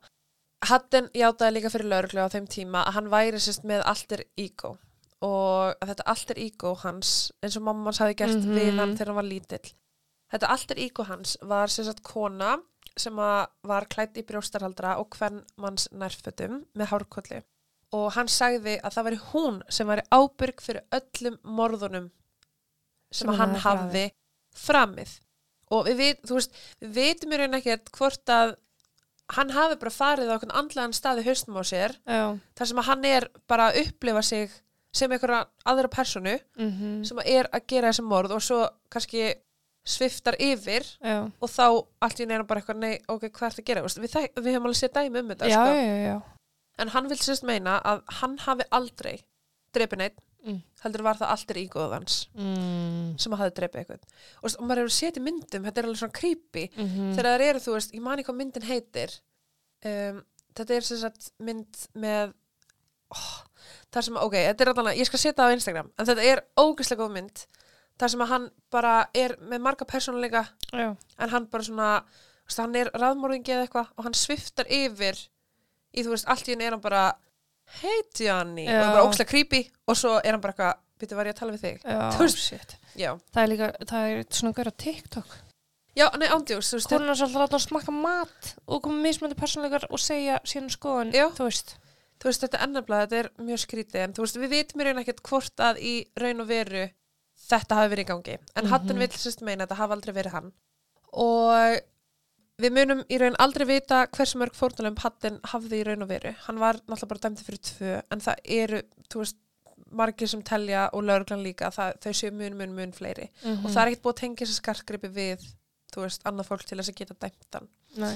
[0.63, 4.77] Hatten játaði líka fyrir lauruglu á þeim tíma að hann væri sérst með alter ego
[5.23, 8.55] og þetta alter ego hans eins og mamma hans hafi gert Mhm.
[8.55, 9.73] við hann þegar hann var lítill.
[10.31, 12.57] Þetta alter ego hans var sérst kona
[12.97, 17.43] sem var klætt í brjóstarhaldra og hvern manns nærfötum með hárkolli
[17.93, 22.09] og hann sagði að það væri hún sem væri ábyrg fyrir öllum morðunum
[23.13, 24.05] sem, að hann hafði
[24.57, 25.13] framið
[25.73, 28.55] og við, þú veist, við veitum í raun ekkert hvort að
[29.33, 32.35] hann hafi bara farið á einhvern andlegan stað í haustum á sér Já.
[32.57, 34.51] þar sem að hann er bara að upplifa sig
[34.93, 38.59] sem einhverja aðra personu Mm sem að er að gera þessi morð og svo
[38.93, 39.23] kannski
[39.83, 41.25] sviftar yfir Já.
[41.27, 41.65] og þá
[42.05, 43.81] allt í neina bara eitthvað nei, ok, hvað er það að gera?
[43.83, 45.73] Við, við hefum alveg séð dæmi um þetta Já, sko.
[45.73, 46.15] já, já.
[46.79, 49.17] En hann vil sérst meina að hann hafi aldrei
[49.75, 50.57] drepið neitt Mm.
[50.83, 53.13] heldur var það alltaf ígóðans Mm.
[53.17, 54.01] sem að hafi drepið eitthvað
[54.43, 57.59] og, og maður séð í myndum, þetta er alveg svona creepy Mm þegar það eru,
[57.63, 59.13] þú veist, ég mani hvað myndin heitir
[59.85, 60.19] um,
[60.53, 62.33] þetta er sagt mynd með
[63.15, 63.31] oh,
[63.93, 66.43] þar sem, ok, þetta er alveg ég skal setja það á Instagram, en þetta er
[66.59, 67.45] ógeðslega góð mynd
[68.03, 70.43] þar sem að hann bara er með marga persónuleika
[70.73, 70.89] Já.
[71.19, 72.03] en hann bara svona,
[72.57, 75.15] hann er raðmóringi eða eitthvað og hann sviftar yfir
[75.93, 77.03] í, þú veist, allt í henni er hann bara
[77.81, 79.07] hey Johnny, og það er bara Já.
[79.07, 81.83] ógeðslega creepy og svo er hann bara eitthvað, býttu var ég að tala við þig
[81.83, 82.75] Já, Þú veist- shit.
[82.95, 85.37] já, Það er líka, það er svona á TikTok.
[85.95, 89.01] já, nei, ándjós, þú veist, Hún er svolítið að láta hann smakka mat og koma
[89.03, 91.29] mismöndi persónleikar og segja síðan skoðun, Já.
[91.31, 91.75] þú veist.
[92.19, 94.99] þú veist, þetta ennabla, þetta er mjög skrítið en þú veist, við vitum í raun
[95.03, 96.89] ekkert hvort að í raun og veru
[97.49, 98.69] þetta hafi verið í gangi en Mhm.
[98.69, 100.51] Hatton vill sérst meina að þetta hafi aldrei verið hann
[101.13, 101.81] og
[102.61, 106.35] við munum í raun aldrei vita hversu mörg fórnalum Hatton hafði í raun og veru
[106.45, 109.37] hann var náttúrulega bara dæmdi fyrir tvö en það eru, þú veist,
[109.93, 113.69] margir sem telja og lauruglan líka, það, þau séu mun, mun, mun fleiri Mm og
[113.73, 115.45] það er ekkert búið að tengja þessi skarkgripi við
[115.93, 117.67] þú veist, annað fólk til þess að geta dæmt hann
[118.01, 118.15] Nei.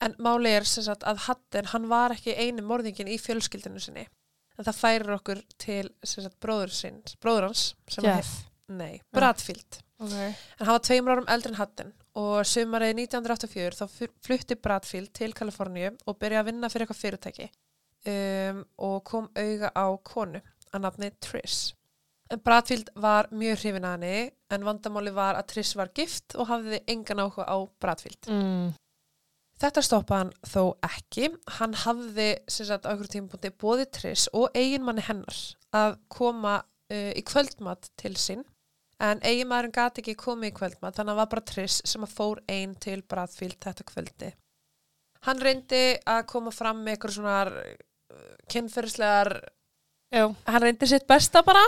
[0.00, 4.06] En máli er sem sagt að Hatten, hann var ekki einu morðingin í fjölskyldinu sinni.
[4.56, 7.74] En það færir okkur til sem sagt bróður sinns, bróður hans.
[7.88, 8.16] sem Jeff.
[8.16, 8.46] hef-
[8.78, 9.82] Nei, Bradfield.
[10.00, 10.12] Ok.
[10.16, 11.90] En hann var tveimur árum eldri en Hatten
[12.20, 17.50] og sumarið 1984 þá flutti Bradfield til Kaliforníu og byrjaði að vinna fyrir eitthvað fyrirtæki
[18.08, 20.40] um, og kom auga á konu
[20.70, 21.74] að nafni Trish.
[22.30, 26.48] En Bradfield var mjög hrifin að henni en vandamáli var að Trish var gift og
[26.50, 28.30] hafði engan áhuga á Bradfield.
[28.30, 28.70] Mm.
[29.60, 31.28] Þetta stoppaði hann þó ekki.
[31.58, 35.40] Hann hafði sem sagt á einhverjum tímapunkti bóði Triss og eiginmanni hennar
[35.76, 38.46] að koma uh, í kvöldmat til sín.
[39.00, 42.16] En eiginmaðurinn gati ekki komið í kvöldmat þannig að það var bara Triss sem að
[42.18, 44.28] fór einn til Bradfield þetta kvöldi.
[45.24, 49.32] Hann reyndi að koma fram með eitthvað svona uh, kynferðislegar,
[50.12, 50.24] Já.
[50.28, 51.62] hann reyndi sitt besta bara.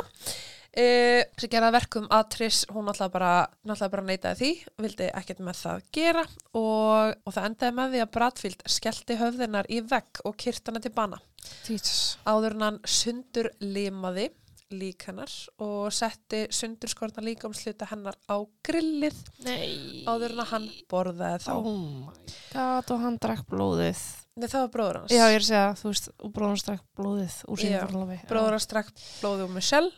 [0.72, 3.32] Uh, sem gerði að verkum að Triss, hún náttúrulega bara,
[3.64, 4.52] náttúrulega bara neitaði því,
[4.84, 6.22] vildi ekkert með það gera
[6.56, 10.84] og, og það endaði með því að Bradfield skellti höfðinar í vegg og kyrta hana
[10.84, 11.20] til bana.
[11.68, 12.00] Jesus.
[12.24, 14.30] Áður hann sundur limaði
[14.76, 20.02] lík hennar og setti sundurskorna líkamsluta hennar á grillið Nei.
[20.08, 21.52] áður en að hann borðaði þá.
[21.54, 24.02] Oh my god, og hann drakk blóðið.
[24.32, 25.12] Nei, það var bróður hans.
[25.12, 28.18] Já, ég er að segja, þú veist, og bróðan drakk blóðið úr síðan forlofi.
[28.30, 29.90] Bróður hans drakk blóðið úr Michelle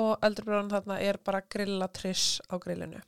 [0.00, 3.00] og eldri bróðan þarna er bara að grilla triss á grillinu.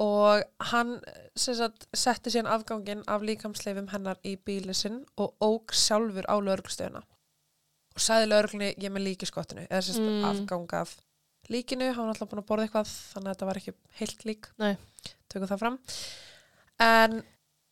[0.00, 0.94] Og hann
[1.36, 7.02] sagt, setti síðan afgangin af líkamsleifum hennar í bíli sinn og óg sjálfur á lögreglustöðuna.
[8.00, 10.24] Og sagði lögreglunni, ég með lík í skottinu, eða sagt Mm.
[10.30, 10.96] afgang af
[11.52, 14.48] líkinu, hann var alltaf búin að borða eitthvað, þannig að þetta var ekki heilt lík.
[14.62, 14.76] Nei.
[15.28, 15.78] Tökum það fram.
[16.80, 17.22] En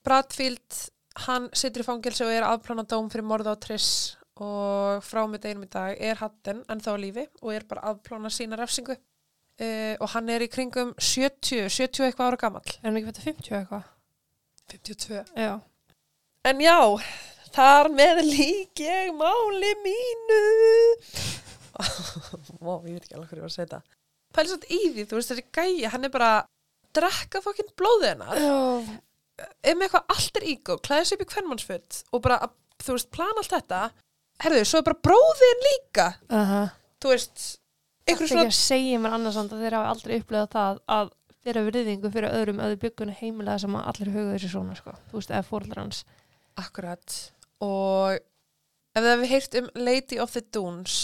[0.04, 0.78] Bradfield,
[1.24, 5.40] hann situr í fangilsi og er aðplána dóm fyrir morða á Triss og frá með
[5.46, 9.94] deginum í dag er Hatten en þá lífi og er bara aðplána sína refsingu uh,
[9.98, 12.68] og hann er í kringum 70, 70 eitthvað ára gamall.
[12.78, 13.88] Er hann ekki fættið 50 eitthvað?
[14.68, 15.24] 52.
[15.34, 15.60] Já.
[16.44, 16.76] En já,
[17.56, 20.42] þar með lík ég máli mínu.
[22.58, 23.80] Vá, ég veit ekki alveg hverju ég var að segja þetta.
[24.34, 26.48] Pæli satt í því, þú veist þessi gæja, hann er bara að
[26.98, 28.40] drekka fokkin blóðið hennar.
[28.42, 28.56] Já.
[29.62, 32.96] ef með eitthvað allt er ígó, klæði sig upp í kvennmannsföld og bara, að, þú
[32.96, 33.80] veist, plana allt þetta
[34.42, 36.62] herðu, svo er bara bróðin líka Aha.
[37.02, 37.44] þú veist,
[38.08, 41.10] Það er ekki að segja mér annars að þeir hafa aldrei upplegað það að
[41.44, 44.94] fyrir virðingu fyrir öðrum öðu byggunni heimilega sem að allir huga þessi svona sko.
[45.10, 45.98] Þú veist, eða fóröldrar hans.
[46.58, 47.16] akkurat
[47.64, 50.98] og ef það hefur heyrt um Lady of the Dunes.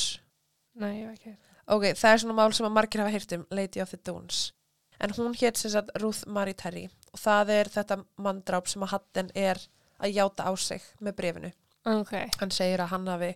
[0.74, 1.34] Nei, ég veit ekki.
[1.66, 4.52] ok, það er svona mál sem að margir hafa heyrt um Lady of the Dunes.
[5.00, 6.88] En hún hétt sem sagt Ruth Marie Terry.
[7.12, 9.58] Og það er þetta manndráp sem að Hatten er
[10.02, 11.50] að játa á sig með brefinu
[11.86, 12.12] Ok.
[12.40, 13.28] hann segir að hann hafi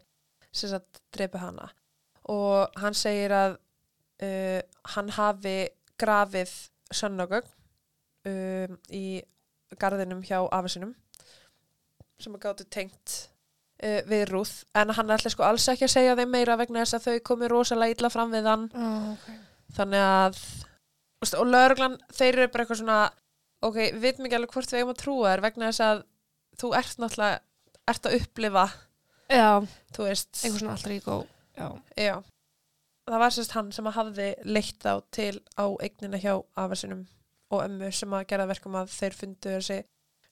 [0.51, 1.69] sem sagt drepið hana.
[2.29, 3.59] Og hann segir að
[4.23, 4.61] uh,
[4.95, 5.69] hann hafi
[6.01, 6.51] grafið
[6.91, 7.47] sönnagögn
[8.27, 9.23] um, í
[9.79, 10.95] garðinum hjá afisinum
[12.23, 13.17] sem að gátu tengt
[13.83, 16.99] uh, við Rúð en hann ætla sko alls ekki að segja þeim meira vegna þess
[16.99, 19.29] að þau komi rosalega illa fram við hann Oh, ok.
[19.79, 20.41] þannig að
[21.39, 22.99] og lögreglan, þeir eru bara eitthvað svona
[23.67, 26.03] ok, við veitum ekki alveg hvort við eigum að trúa þér vegna þess að
[26.63, 27.41] þú ert náttúrulega
[27.89, 28.67] ert að upplifa,
[29.29, 29.49] Já,
[29.97, 31.17] þú veist einhver svona allra.
[31.59, 31.67] Já.
[31.99, 32.15] Já,
[33.09, 37.03] það var sérst hann sem að hafði leitt á til á eignina hjá afarsinum
[37.51, 39.79] og ömmu sem að gera verkum að þeir fundu þessi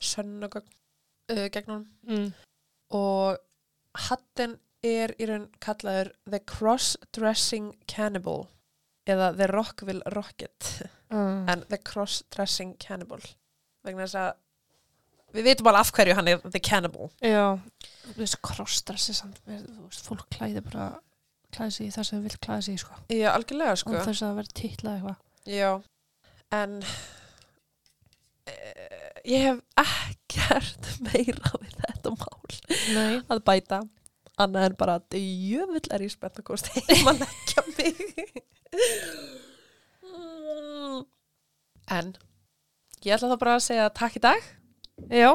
[0.00, 0.70] sönnugögn
[1.32, 2.32] uh, gegn honum Mm.
[2.90, 3.38] og
[3.96, 8.42] Hatten er í raun kallaður The Cross-Dressing Cannibal
[9.08, 11.48] eða The Rockville Rocket Mm.
[11.48, 13.20] en The Cross-Dressing Cannibal
[13.86, 14.32] vegna þess að
[15.36, 17.58] við veitum alveg af hverju hann er The Cannibal Já,
[18.10, 18.16] þú
[19.86, 20.88] veist, fólk klæði bara
[21.54, 22.94] klæði sig í það sem vil klæði sig í, sko.
[23.08, 25.18] Já, algjörlega sko Og þess að það verði titlað eitthvað.
[25.46, 25.70] Já,
[26.58, 26.76] en
[28.50, 29.60] uh, ég hef
[30.36, 32.56] ekkert meira við þetta mál.
[32.94, 33.20] Nei.
[33.32, 33.82] að bæta.
[34.36, 37.96] Annað en bara að jöfull er ég spennt að komast heim að leggja mig.
[41.96, 42.12] En
[43.06, 44.50] ég ætla þá bara að segja takk í dag.
[45.12, 45.30] Já,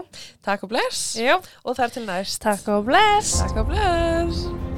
[0.46, 1.14] takk og bless.
[1.18, 1.38] Já.
[1.66, 2.42] og þar til næst.
[2.46, 3.40] Takk og bless.
[3.42, 4.71] takk og bless